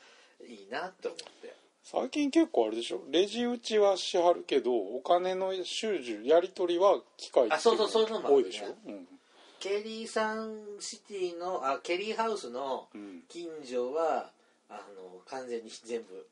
[0.47, 1.55] いいなと思って。
[1.83, 3.03] 最近結構あれでしょ？
[3.11, 8.37] レジ打ちはしはるけどお金の収受やり取りは機械であそうそうそういうのもあるね。
[8.37, 9.09] 多いでしょ、うん、
[9.59, 13.23] ケリーサンシティのあケリーハウスのうん。
[13.29, 14.31] 近所は
[14.69, 16.27] あの完全に全部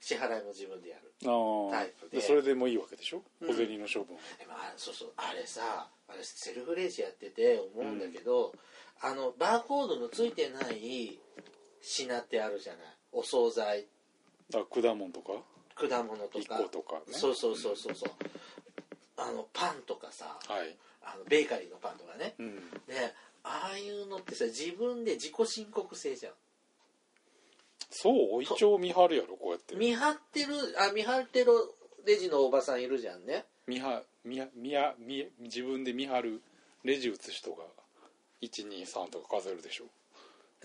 [0.00, 2.18] 支払いも自分でやるタイプで。
[2.18, 3.22] でそれでもいいわけでしょ？
[3.40, 3.48] うん。
[3.48, 5.12] 小銭の処分、でもあそうそう。
[5.16, 8.52] あれさあれセルフレジやってて思うんだけど、
[9.00, 11.18] あのバーコードのついてない
[11.80, 12.82] 品ってあるじゃない？
[13.12, 13.86] お惣菜。
[14.54, 15.32] あ果物とか？
[15.76, 17.00] 果物と1か個とかね。
[17.10, 18.10] そうそうそうそうそう。
[19.16, 20.38] あのパンとかさ。
[20.48, 20.76] はい。
[21.02, 22.34] あのベーカリーのパンとかね。
[22.38, 22.56] うん。
[22.86, 26.32] でああいうのってさ自分で自己申告制じゃん
[27.94, 28.42] そう？
[28.42, 29.76] 一応見張るやろこうやって。
[29.76, 31.52] 見張ってるあ見張ってる
[32.04, 33.44] レジのおばさんいるじゃんね。
[33.66, 36.42] 見は見は見や見自分で見張る
[36.82, 37.64] レジ打つ人が
[38.42, 39.84] 123とか数えるでしょ。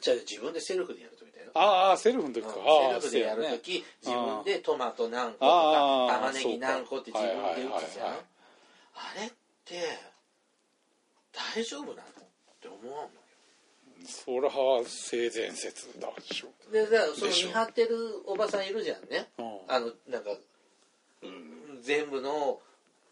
[0.01, 8.25] じゃあ自分でセルフでやるとみたいなああセルフの時か、うんセルフでやるそうとき、自分でトマト何個とか玉ねぎ何個って自分で打つじゃん、はいはい
[8.95, 9.31] あれっ
[9.65, 9.75] て
[11.55, 12.01] 大丈夫なの？
[12.01, 12.03] っ
[12.61, 13.15] て思わんの？
[13.15, 13.18] よ
[14.05, 16.47] それは性善説だでしょ。
[16.71, 19.29] でだからその見張ってるおばさんいるじゃんね。
[19.37, 19.59] うん。
[19.67, 20.31] あのなんか
[21.21, 22.59] うん全部の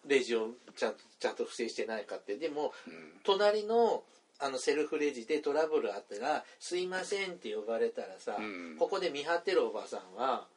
[0.05, 2.35] レジをちゃんとちゃんと不正してないかって。
[2.37, 3.13] でもうん。
[3.23, 4.03] 隣の
[4.39, 8.75] あのセルフレジでトラブルあったら「すいません」って呼ばれたらさ、うん。
[8.77, 10.47] ここで見張ってるおばさんは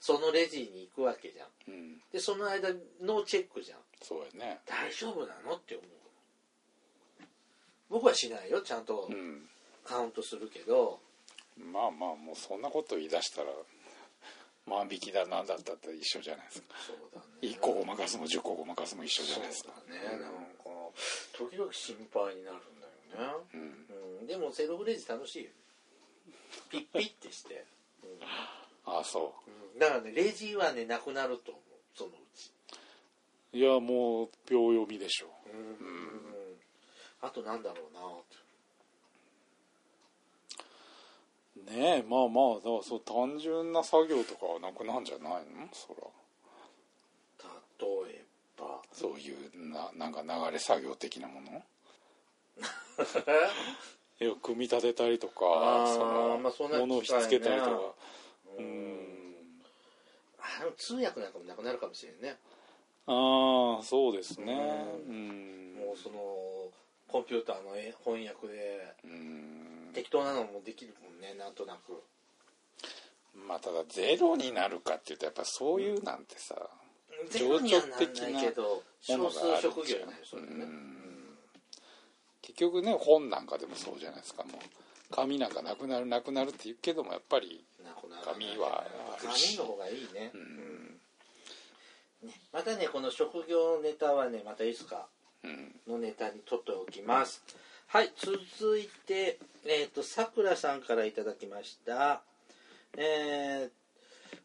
[0.00, 1.48] そのレジに行くわけじゃん。
[1.68, 2.02] うん。
[2.12, 2.70] でその間
[3.00, 3.78] ノーチェックじゃん。
[4.02, 4.60] そうやね。
[4.66, 5.86] 大丈夫なのって思う。
[7.88, 9.08] 僕はしないよちゃんと。
[9.10, 9.48] うん
[9.86, 10.98] カウントするけど、
[11.58, 13.48] まあまあもうそんなこと言い出したら
[14.66, 16.74] 万引きだなんだったって一緒じゃないですか。
[16.86, 17.26] そうだね。
[17.42, 19.70] 1個ごまかすも10個ごまかすも一緒じゃないですか。
[19.76, 20.36] そうだね、なんか
[21.38, 24.20] 時々心配になるんだよね、うん。
[24.20, 25.50] うん、でもセルフレジ楽しいよ。
[26.70, 27.64] ピッピッてして、
[28.84, 29.76] ああそう。
[29.76, 31.62] ん、だからねレジはねなくなると思う。
[31.94, 32.52] そのうち。
[33.54, 35.26] ういやもう秒読みでしょ。
[35.46, 36.58] うん、
[37.22, 38.00] あとなんだろうな
[41.64, 45.68] ねえまあまあだからそう単純な作業とかはなくなんじゃないの？
[45.72, 45.96] そら。
[47.80, 48.24] 例え
[48.58, 48.82] ば。
[48.92, 51.62] そういうななんか流れ作業的なもの？
[54.20, 55.34] いや組み立てたりとか
[55.86, 57.94] その、まあそんな物をひっつけたりとか。
[58.58, 58.94] ううん。
[58.94, 59.62] ん。
[60.38, 62.38] あでも通訳なんかもなくなるかもしれんね。
[63.06, 64.54] ああそうですね。
[64.54, 65.74] ううん。
[65.86, 66.72] もうその
[67.08, 68.94] コンピューターのえ翻訳で。
[69.04, 72.02] うん適当なのもできるもんねなんとなく。
[73.48, 76.54] まあただゼロになるかっていうとやっぱそういうなんてさ、
[77.30, 80.48] ゼロにはならないけども少数職業じゃないそれね。
[80.50, 81.38] うん。
[82.42, 84.44] 結局ね本なんかでもそうじゃないですか。
[84.44, 87.64] もう紙なんかなくなるなくなるって言うけどもやっぱり
[88.24, 89.56] 紙はあるし。
[89.56, 90.40] 紙の方がいいね,、うん。
[92.22, 92.28] うん。
[92.28, 92.34] ね。
[92.52, 95.06] またねこの職業ネタはねまたいつか
[95.42, 95.74] うん。
[95.88, 97.42] のネタに取っておきます
[97.88, 102.22] はい続いてえっ、とさくらさんからいただきました
[102.96, 103.86] えー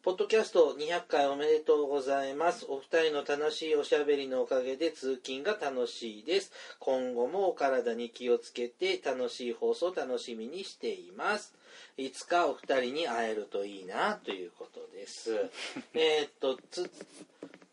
[0.03, 2.65] ポッドキャスト200回おめでとうございます。
[2.67, 6.51] お二人の楽しいおしゃべりのおかげで通勤が楽しいです。
[6.79, 11.53] 今後もお体に気をつけて楽しい放送を楽しみにしています。
[11.97, 15.51] いつかお二人に会えるといいなということです。
[15.93, 16.89] えーっと、つ、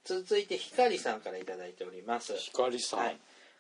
[0.05, 2.37] 続いてひかりさんからいただいております。
[2.37, 3.19] 光さん、はい。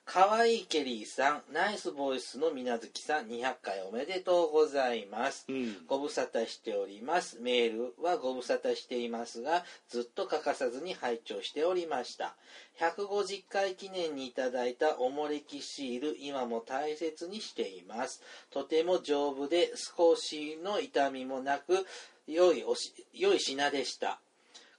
[0.09, 5.45] かわいいケリーさん、ナイスボイスのみなずきさん、200回おめでとうございます。
[5.51, 7.37] うんご無沙汰しております。
[7.43, 12.35] メールはご無沙汰していますが、ずっと欠かさずに拝聴しておりました。
[12.81, 18.23] 150回記念にいただいたおもれきシール、今も大切にしています。
[18.51, 21.85] とても丈夫で少しの痛みもなく、
[22.27, 24.19] 良いおし、良い品でした。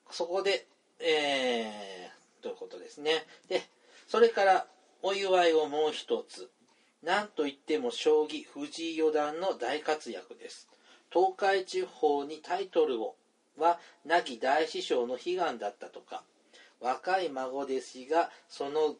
[0.09, 0.65] そこで、
[0.99, 3.27] えー、ということですね。
[3.47, 3.61] で、
[4.07, 4.65] それから、
[5.01, 6.49] お祝いをもう一つ。
[7.03, 10.67] なんといっても将棋藤井四段の大活躍です。
[11.11, 13.15] 東海地方にタイトルを
[13.59, 16.23] は亡き大師匠の悲願だったとか
[16.79, 18.95] 若い孫弟子がその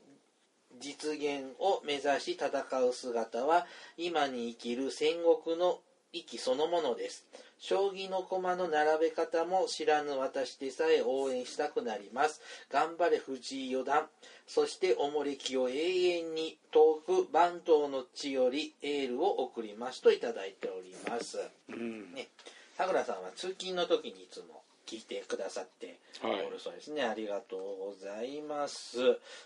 [0.80, 2.50] 実現を目指し戦
[2.84, 3.66] う姿は
[3.98, 5.80] 今に生きる戦国の
[6.14, 7.26] 息そのものです
[7.60, 12.42] 将棋の駒の並べ方も知らぬ私でさえ応援したくなります。
[12.72, 14.08] 頑張れ藤井四段。
[14.48, 21.38] そしておもれきを永遠に遠く番頭の地よりエールを送りますといただいております。
[21.70, 22.14] うん。
[22.14, 22.30] ね。
[22.78, 26.46] さくらさんは通勤の時にいつも聞いてくださってはい。
[26.48, 28.98] おるそうですね、ありがとうございます。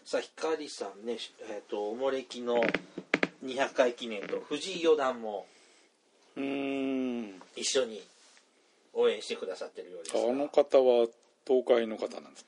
[0.06, 1.18] さあひかりさんね
[1.50, 2.64] えっ、とおもれきの
[3.44, 5.48] 200回記念と藤井四段も
[6.36, 7.42] うーん。
[7.56, 8.02] 一緒に
[8.94, 10.30] 応援してくださってるようですが。
[10.30, 11.08] あの方は
[11.48, 12.46] 東海の方なんです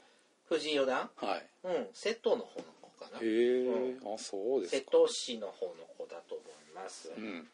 [0.49, 1.09] 藤井四段？
[1.19, 1.45] かはい。
[1.63, 1.87] うん。
[1.93, 3.19] 瀬戸の方の子かな。
[3.19, 7.47] へえ、あそうです瀬か戸市の方の子だと思います、うん。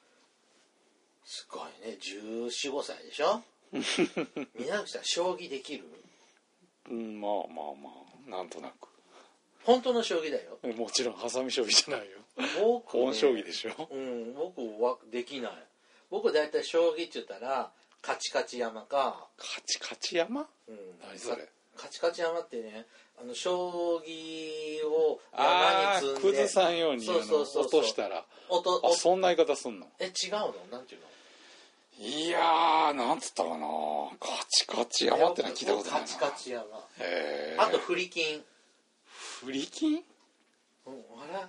[1.26, 1.98] すごいね。
[2.02, 3.42] 1415歳でしょ？
[4.60, 5.86] 皆さん将棋できる？
[6.90, 8.30] うんまあまあまあ。
[8.30, 8.88] なんとなく。
[9.64, 10.58] 本当の将棋だよ。
[10.64, 12.18] えもちろんハサミ将棋じゃないよ。
[12.60, 13.88] 僕、ね、本将棋でしょ？
[13.92, 14.34] うん。
[14.34, 15.52] 僕はできない
[16.12, 20.42] 僕大体将棋って言ったらカチカチ山か、カチカチ山？
[20.68, 21.48] うん、何それ？
[21.78, 22.86] カチカチ山ってね
[23.20, 28.18] あの将棋を山に積んで崩さんようにそうそうそう落としたら。
[28.18, 28.24] あ
[28.98, 29.88] そんな言い方すんの？
[30.00, 30.54] え違うの？
[30.72, 31.08] なんていうの？
[32.04, 33.68] いやーなんつったかな。
[34.20, 36.08] カチカチ山ってのは聞いたことないな。
[36.08, 36.66] カチカチ山。
[36.66, 36.66] へ
[37.00, 38.42] えあと振り金
[39.46, 40.04] 振り金
[40.88, 40.94] うん
[41.34, 41.46] あれ？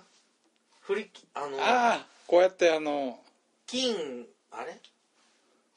[0.81, 3.19] 振り金あのああこうやってあの
[3.65, 4.79] 金あれ？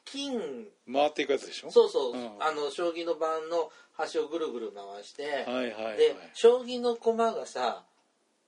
[0.04, 0.68] 金。
[0.92, 1.70] 回っていくやつでしょ？
[1.70, 2.42] そうそう、うん。
[2.42, 5.96] あの将棋の盤の端をぐるぐる回して、はいはいはい。
[5.96, 7.82] で将棋の駒がさ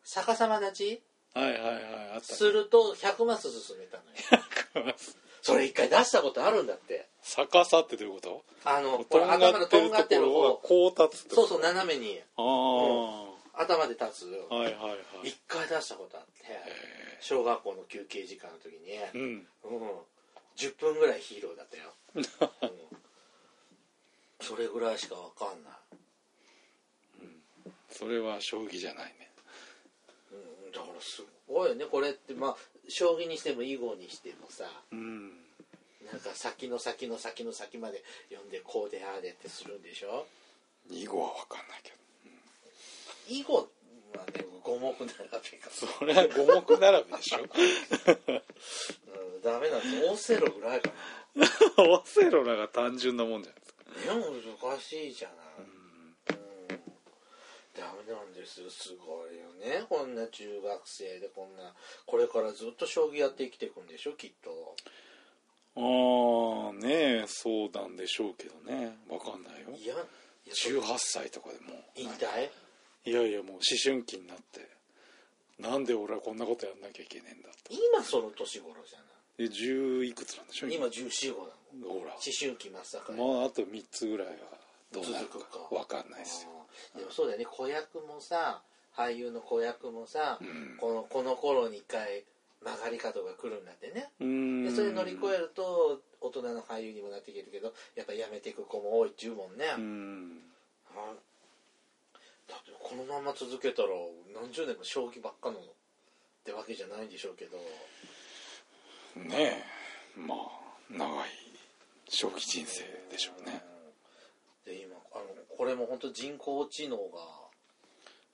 [0.04, 1.02] 逆さま立ち？
[1.34, 1.70] はいはいは
[2.18, 3.98] いすると100マス進めた
[4.74, 4.94] のよ。
[5.42, 7.08] それ一回出したことあるんだって。
[7.22, 8.44] 逆さってどういうこと？
[8.64, 12.20] あのとんが頭のとんがってる方こう立つそうそう斜めに。
[12.36, 13.24] あ
[13.54, 14.26] あ、頭で立つ。
[14.50, 15.28] はいはいはい。
[15.28, 19.20] 一回出したことあってへ小学校の休憩時間の時に、えうん。
[19.20, 19.90] うん、
[20.58, 22.22] 10分ぐらいヒーローだったよ、うん、
[24.40, 25.72] それぐらいしかわかんない。
[27.90, 29.30] それは将棋じゃないね。
[30.32, 30.72] うん。
[30.72, 31.84] だからすごいよね。
[31.86, 32.56] これってまあ
[32.88, 35.28] 将棋にしても囲碁にしてもさうん。
[36.10, 40.26] なんか先の先の先の先まで読んでこうでああでってするんでしょ？
[40.90, 41.96] 囲碁は分かんないけど。
[43.28, 43.68] 囲碁はね
[44.62, 45.70] 五目並べか。
[45.70, 47.38] それは五目並べでしょ。
[47.40, 47.42] う
[48.32, 49.07] ん
[49.42, 50.90] ダメなんですオセロぐらいか
[51.78, 53.84] オセロらが単純なもんじゃないですか。
[54.14, 55.36] なでも難しいじゃない。
[55.58, 56.16] うん。
[57.74, 59.84] ダメなんですよすごいよね。
[59.88, 61.74] こんな中学生でこんな
[62.06, 64.74] これからずっと将棋やって生きていくんでしょきっと。
[65.76, 68.98] ああねえそうなんでしょうけどね。
[69.08, 69.70] 分かんないよ。
[69.76, 70.04] いやいや
[70.54, 72.50] 18歳とかでも引退？
[73.04, 74.66] いやいやもう思春期になって。
[75.58, 79.07] なんで俺はこんなことやんなきゃいけねえんだって今その年頃じゃない？
[79.38, 81.48] で10いくつなんでしょ今14号な
[81.86, 81.88] の。
[81.88, 82.12] ほら。
[82.12, 83.18] 思春期真っ盛り。
[83.18, 84.34] まああと3つぐらいは
[84.92, 85.74] どうなるか続くか。
[85.74, 86.50] 分かんないですよ。
[86.96, 87.46] でもそうだよね。
[87.46, 88.62] 子役もさ
[88.96, 90.76] 俳優の子役もさ、ん。
[90.78, 92.24] このこの頃に一回
[92.64, 94.10] 曲がり角が来るんだってね。
[94.18, 100.42] でそれ乗り越えると大人の俳優にもなっていけるけどやっぱやめていく子も多いっちゅうもんね、うーん。
[100.96, 101.14] あ
[102.48, 103.90] だってこのまま続けたら
[104.34, 105.62] 何十年も将棋ばっかのっ
[106.44, 107.56] てわけじゃないんでしょうけど
[109.24, 109.64] ね
[110.16, 110.38] えまあ
[110.90, 111.30] 長い
[112.08, 113.62] 将棋人生でしょうね。
[114.64, 115.24] で今あの
[115.56, 117.02] これも本当人工知能が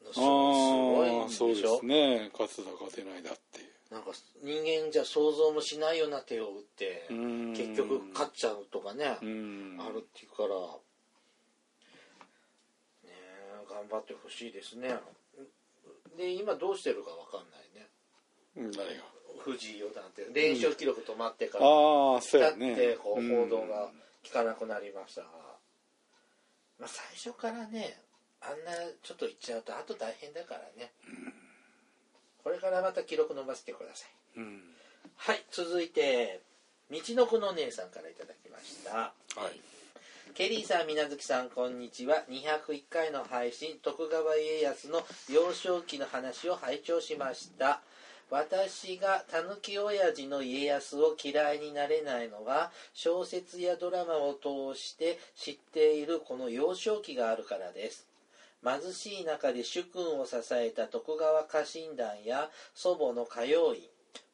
[0.05, 2.31] のすあごいんあそうででしょすね。
[2.33, 3.71] 勝つだ勝てないだっていう。
[3.91, 4.11] なんか
[4.43, 10.49] 人間じゃ想像もしないような手を打って結局勝っちゃうとかねあるっていうから
[13.05, 14.99] ねえ頑張ってほしいですね。
[16.17, 17.57] で今どうしてるかわかんな
[18.67, 18.71] いね。
[18.77, 19.14] 誰が？
[19.45, 21.67] 藤井四段って連勝記録止まってから。
[21.67, 22.73] ああそうだやね。
[22.73, 23.91] ってこううん報道が
[24.25, 25.23] 聞かなくなりました。
[25.23, 25.29] が、
[26.81, 27.99] まあ、最初からね
[28.41, 28.73] あんな
[29.03, 30.93] ちょっと言っちゃうとあと大変だからね、
[32.43, 34.41] これからまた記録伸ばしてください。
[34.41, 34.63] うん。
[35.17, 36.41] はい続いて
[36.91, 38.95] 道のくの姉さんからいただきました。
[38.95, 39.13] は
[39.49, 39.61] い。
[40.35, 42.25] ケリーさん、みなずきさん、こんにちは。
[42.29, 47.83] 201回の配信、徳川家康の幼少期の話を拝聴しました。
[48.35, 58.09] 私が狸親父の家康を嫌いになれないのは、小説やドラマを通して知っているこの幼少期があるからです。
[58.65, 63.83] 貧しい中で主君を支えた徳川家臣団や祖母の歌謡員、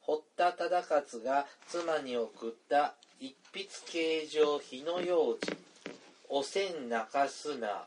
[0.00, 5.58] 堀田忠勝が妻に送った一筆形状火の用心
[6.30, 7.84] おせん泣かすな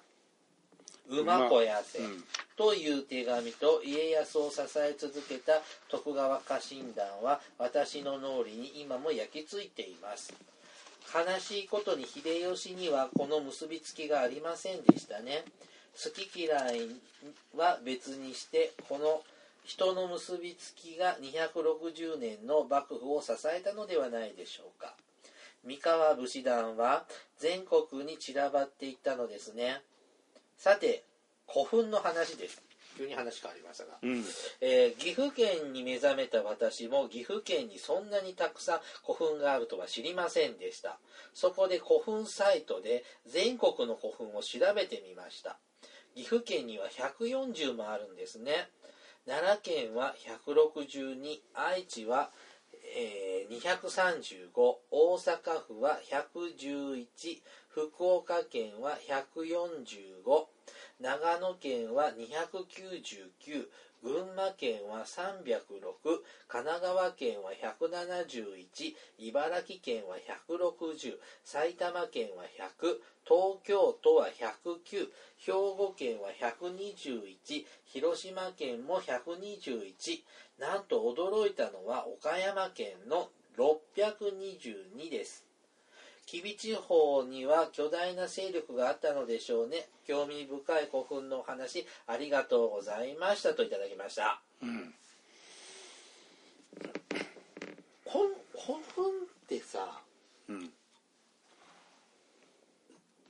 [1.10, 2.24] 馬子やせ、うん。
[2.56, 10.34] という手紙と家康を支え続けた徳川家臣団は私の脳裏に今も焼き付いています。
[11.14, 15.43] 悲しいことに秀吉にはこの結びつきがありませんでしたね。
[16.01, 16.89] 好き嫌い
[17.56, 19.22] は別にしてこの
[19.64, 24.93] 人の結びつきが260年の幕府を支えたのではないでしょうか。
[25.64, 27.06] 三河武士団は
[27.39, 29.82] 全国に散らばっていったのですね
[30.64, 31.03] さて
[31.45, 32.64] 古墳の話です。
[32.97, 34.24] 急に話変わりましたが、うん。
[34.61, 40.99] えー岐阜県に目覚めた私も岐阜県にそんなにたくさん古墳があるとは知りませんでした。
[41.34, 45.57] そこで古墳サイトで全国の古墳を調べてみました。
[46.16, 48.70] 岐阜県には140もあるんですね。
[49.28, 50.16] 奈良県は
[50.47, 52.32] 162愛知は、
[52.95, 54.49] えー235
[54.91, 57.05] 大阪府は111
[57.68, 58.97] 福岡県は
[59.36, 60.45] 145
[61.04, 63.68] 長野県は299
[64.01, 65.76] 群馬県は306
[66.47, 70.16] 神奈川県は171茨城県は
[70.49, 72.95] 160埼玉県は100
[73.28, 75.10] 東京都は109
[75.45, 80.22] 兵庫県は121広島県も121
[80.58, 83.28] なんと驚いたのは岡山県の
[83.58, 85.53] 622です。
[86.26, 89.88] 吉備地方には巨大な勢力があったのでしょうね。
[90.08, 94.42] 興味深い古墳のお話ありがとうございましたといただきました。
[94.62, 94.94] うん。
[98.06, 100.02] 古古墳ってさ
[100.48, 100.70] うん。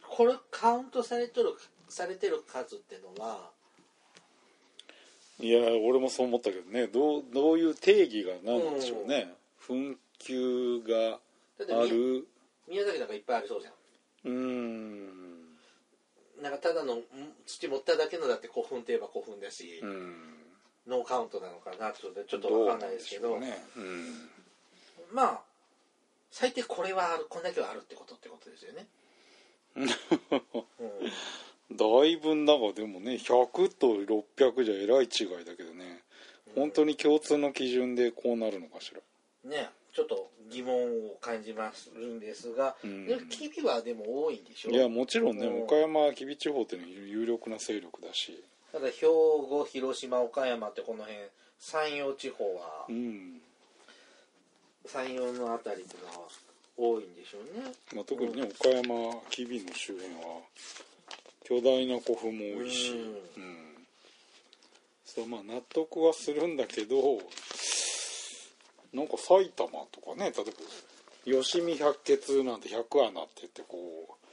[0.08, 1.56] これカウントされとる
[1.90, 3.50] されてる数ってのは
[5.40, 6.88] いや俺もそう思ったけどね。
[6.88, 9.34] どうどういう定義が何なんでしょうね、
[9.68, 11.20] 紛糾が
[11.60, 12.28] ある
[12.68, 13.72] 宮崎なんかいっぱいありそうじゃ
[14.26, 14.32] うーん。
[14.32, 15.58] ん
[16.42, 17.04] なんかただのん
[17.46, 20.16] 土持っただけのだって古墳といえば古墳だし、うん。
[20.88, 23.36] ノーカウントなのかなちょっとちょっとわかんないですけど。
[23.36, 23.94] うなんでしょうね
[25.12, 25.42] まあ
[26.32, 28.88] 最低これはあるこんだけはあるってことってことですよね、
[29.76, 29.90] うん、うん、
[31.78, 36.02] だいぶなんかでもね100と600じゃえらい違いだけどね。
[36.56, 39.02] 本当に共通の基準でこうなるのかしら。
[39.50, 43.06] ねちょっと疑問を感じまするんですが、うん。
[43.06, 44.72] でキビはでも多いんでしょ？
[44.72, 45.64] いやもちろんねうん。
[45.64, 48.44] 岡山吉備地方っていうのは有力な勢力だし。
[48.72, 51.16] ただ兵庫広島岡山ってこの辺
[51.60, 53.40] 山陽地方はうん、
[54.86, 56.28] 山陽のあたりっていうのは
[56.76, 57.72] 多いんでしょうね。
[57.94, 60.42] まあ、特にね岡山吉備の周辺は
[61.44, 63.44] 巨大な古墳も多いし、うん。
[63.44, 63.58] うん。
[65.06, 67.20] そうまあ納得はするんだけど
[68.94, 73.78] なんか埼玉とかね例えば吉見百穴なんて100穴って言ってこ
[74.10, 74.24] う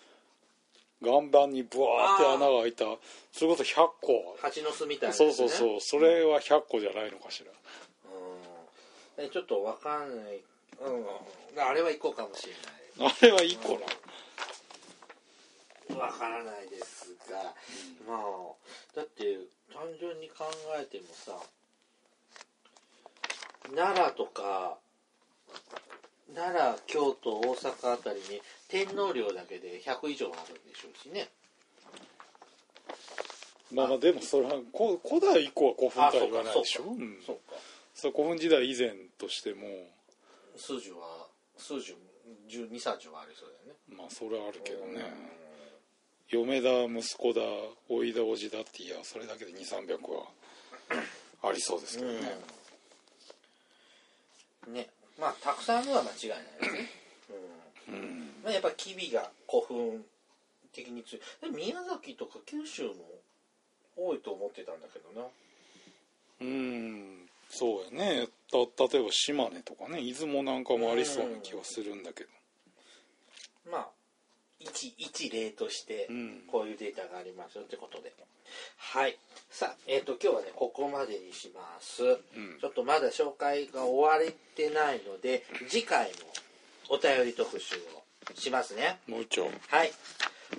[1.02, 2.84] 岩盤にブワーって穴が開いた
[3.32, 4.36] それこそ100個。
[4.40, 5.14] 蜂の巣みたいなね。
[5.14, 5.80] そうそうそう。
[5.80, 7.50] それは100個じゃないのかしら。
[9.18, 9.26] うん。
[9.26, 10.40] でちょっとわかんない、
[10.82, 12.52] うん、あれは行こうかもしれ
[13.02, 13.12] ない。
[13.12, 13.86] あれは1個な。
[15.98, 17.54] わからないですが、
[18.06, 18.20] まあ
[18.94, 19.38] だって
[19.72, 20.44] 単純に考
[20.78, 21.32] えてもさ
[23.74, 24.78] 奈良とか
[26.34, 31.28] 奈良京都大阪あたりに天皇陵だけで100以上あるんでしょうしね。
[33.72, 36.84] まあまあでもそれはこ古代以降は古墳とは言わないでしょ。
[36.84, 37.18] そうん。
[37.24, 37.56] そうか。
[37.94, 39.66] そう古墳時代以前としても。
[40.56, 41.94] 数十は数十
[42.48, 43.96] 12、30はありそうだよね。
[43.96, 45.40] まあそれはあるけどね。
[46.28, 47.42] 嫁だ息子だ
[47.88, 50.26] 甥いだ叔父だっていやそれだけで2300は
[51.42, 52.59] ありそうですけどね、うん
[54.68, 54.88] ね
[55.18, 56.90] まあたくさんあるのは間違いないですね、
[57.88, 57.94] うん。
[57.94, 58.32] うん。
[58.44, 60.04] まあ、やっぱキビが古墳
[60.72, 62.94] 的に強い宮崎とか九州も
[63.96, 65.26] 多いと思ってたんだけどな。
[66.40, 67.28] うん。
[67.50, 68.28] そうやね。
[68.50, 72.30] た例えば島根とかね出雲なんかもありそうな気はするんだけど。
[73.70, 73.88] まあ
[74.58, 76.42] 一一例としてうん。
[76.50, 78.12] こういうデータがありますよってことで
[78.92, 79.16] はい。
[79.50, 82.58] さあえっ、と今日はねここまでにします、ん。
[82.60, 86.16] ちょっとまだ紹介が終われてないので次回も
[86.88, 88.98] お便り特集をしますね。
[89.06, 89.92] もう一丁はい。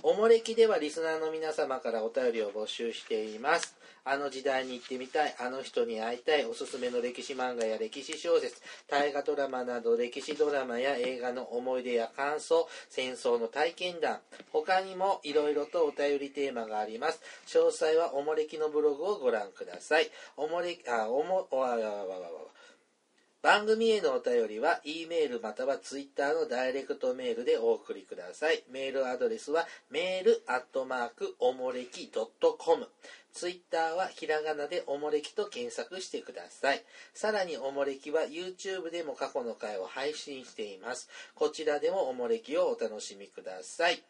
[0.02, 3.76] おもれきではリスナーの皆様からお便りを募集しています。
[4.04, 14.20] あの時代に行ってみたい、あの人に会いたい、おすすめの歴史漫画や歴史小説、大河ドラマなど歴史ドラマや映画の思い出や感想、戦争の体験談、
[14.52, 17.22] 他にもいろいろとお便りテーマがあります。
[17.48, 20.10] 詳細はおもれきのブログをご覧ください。
[20.36, 22.52] おもれ、あ、おも、おわわわわわわ。
[23.42, 28.64] 番組へのお便りは E メールまたは Twitter のダイレクトメールでお送りください。
[28.70, 32.88] メールアドレスはメールアットマークおもれき .com。
[33.34, 36.84] Twitter はひらがなでおもれきと検索してください。
[37.14, 41.10] さらにおもれきは YouTube でも過去の回を配信しています。
[41.36, 44.04] こちらでもおもれきをお楽しみください。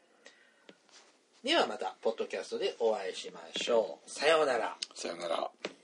[1.44, 4.10] ではまた、ポッドキャストでお会いしましょう。
[4.10, 4.78] さようなら。
[4.94, 5.81] さようなら